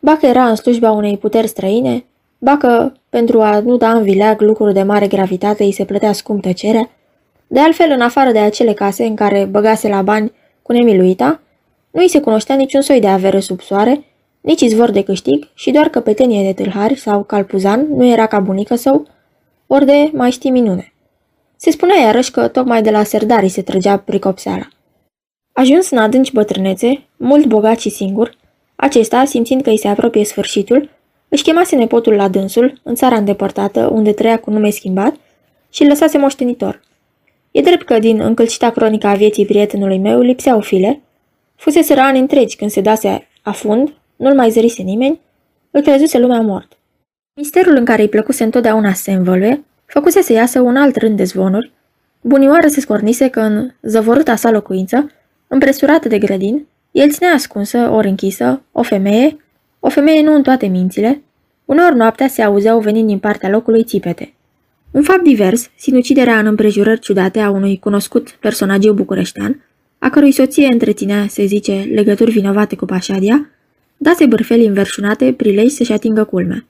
[0.00, 2.04] Bacă era în slujba unei puteri străine,
[2.38, 6.42] bacă, pentru a nu da în vileag lucruri de mare gravitate, îi se plătea scump
[6.42, 6.90] tăcerea,
[7.46, 10.32] de altfel, în afară de acele case în care băgase la bani
[10.62, 11.40] cu nemiluita,
[11.90, 14.04] nu îi se cunoștea niciun soi de avere sub soare,
[14.48, 18.74] nici izvor de câștig și doar căpetenie de tâlhari sau calpuzan nu era ca bunică
[18.74, 19.06] său,
[19.66, 20.92] ori de mai știi minune.
[21.56, 24.68] Se spunea iarăși că tocmai de la serdarii se trăgea pricopseara.
[25.52, 28.36] Ajuns în adânci bătrânețe, mult bogat și singur,
[28.76, 30.90] acesta, simțind că îi se apropie sfârșitul,
[31.28, 35.14] își chemase nepotul la dânsul, în țara îndepărtată, unde trăia cu nume schimbat,
[35.70, 36.82] și îl lăsase moștenitor.
[37.50, 41.02] E drept că din încălcita cronica a vieții prietenului meu lipseau file,
[41.56, 45.20] fusese ani întregi când se dase afund, nu-l mai zărise nimeni,
[45.70, 46.72] îl crezuse lumea mort.
[47.34, 51.16] Misterul în care îi plăcuse întotdeauna să se învăluie, făcuse să iasă un alt rând
[51.16, 51.72] de zvonuri.
[52.20, 55.10] Bunioară se scornise că în zăvorâta sa locuință,
[55.46, 59.36] împresurată de grădin, el ținea ascunsă, ori închisă, o femeie,
[59.80, 61.22] o femeie nu în toate mințile,
[61.64, 64.32] uneori noaptea se auzeau venind din partea locului țipete.
[64.90, 69.64] Un fapt divers, sinuciderea în împrejurări ciudate a unui cunoscut personagiu bucureștean,
[69.98, 73.50] a cărui soție întreținea, se zice, legături vinovate cu Pașadia,
[73.98, 76.66] dase bârfeli înverșunate prilej să-și atingă culmea.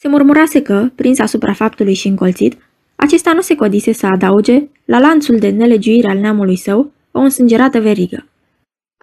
[0.00, 2.56] Se murmurase că, prins asupra faptului și încolțit,
[2.96, 7.80] acesta nu se codise să adauge, la lanțul de nelegiuire al neamului său, o însângerată
[7.80, 8.26] verigă.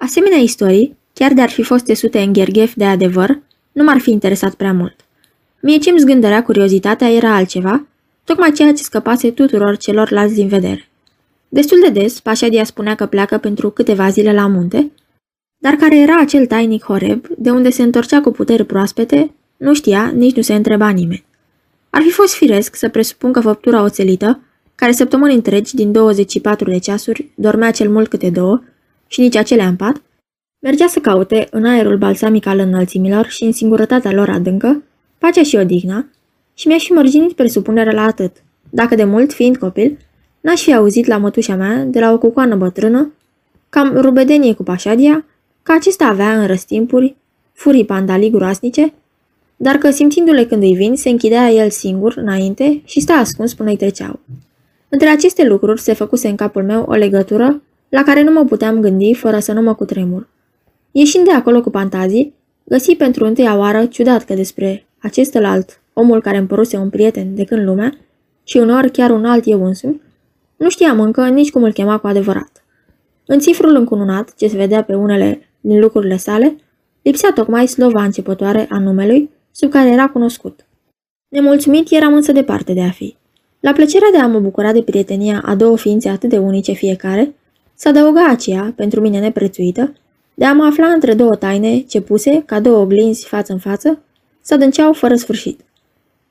[0.01, 3.39] Asemenea istorii, chiar de ar fi fost tesute în gherghef de adevăr,
[3.71, 4.95] nu m-ar fi interesat prea mult.
[5.61, 7.87] Mie ce-mi zgândărea curiozitatea era altceva,
[8.23, 10.89] tocmai ceea ce scăpase tuturor celorlalți din vedere.
[11.49, 14.91] Destul de des, Pașadia spunea că pleacă pentru câteva zile la munte,
[15.59, 20.11] dar care era acel tainic Horeb, de unde se întorcea cu puteri proaspete, Nu știa,
[20.15, 21.25] nici nu se întreba nimeni.
[21.89, 24.39] Ar fi fost firesc să presupun că făptura oțelită,
[24.75, 28.61] care săptămâni întregi din 24 de ceasuri dormea cel mult câte două
[29.07, 30.01] și nici acelea în pat,
[30.59, 34.83] mergea să caute în aerul balsamic al înălțimilor și în singurătatea lor adâncă,
[35.17, 36.05] pacea și odihna,
[36.53, 38.31] și mi-aș fi mărginit presupunerea la atât.
[38.69, 39.97] Dacă de mult, fiind copil,
[40.41, 43.11] n-aș fi auzit la mătușa mea, de la o cucoană bătrână,
[43.69, 45.25] cam rubedenie cu pașadia,
[45.69, 47.15] că acesta avea în răstimpuri
[47.53, 48.93] furii pandalii groasnice,
[49.55, 53.69] dar că simțindu-le când îi vin, se închidea el singur înainte și sta ascuns până
[53.69, 54.19] îi treceau.
[54.89, 58.79] Între aceste lucruri se făcuse în capul meu o legătură la care nu mă puteam
[58.79, 60.27] gândi fără să nu mă cutremur.
[60.91, 66.21] Ieșind de acolo cu fantazii, găsi pentru întâia oară ciudat că despre acest alt, omul
[66.21, 67.97] care îmi păruse un prieten de când lumea,
[68.43, 70.01] și uneori chiar un alt eu însumi,
[70.57, 72.63] nu știam încă nici cum îl chema cu adevărat.
[73.25, 76.55] În cifrul încununat, ce se vedea pe unele din lucrurile sale,
[77.01, 80.65] lipsea tocmai slova începătoare a numelui, sub care era cunoscut.
[81.27, 83.15] Nemulțumit eram însă departe de a fi.
[83.59, 87.35] La plăcerea de a mă bucura de prietenia a două ființe atât de unice fiecare,
[87.75, 89.93] s-a adăuga aceea, pentru mine neprețuită,
[90.33, 94.01] de a mă afla între două taine ce puse, ca două oglinzi față în față,
[94.41, 95.59] să adânceau fără sfârșit.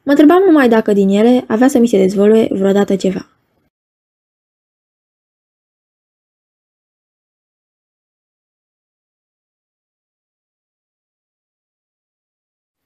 [0.02, 3.28] Mă întrebam numai dacă din ele avea să mi se dezvolue vreodată ceva.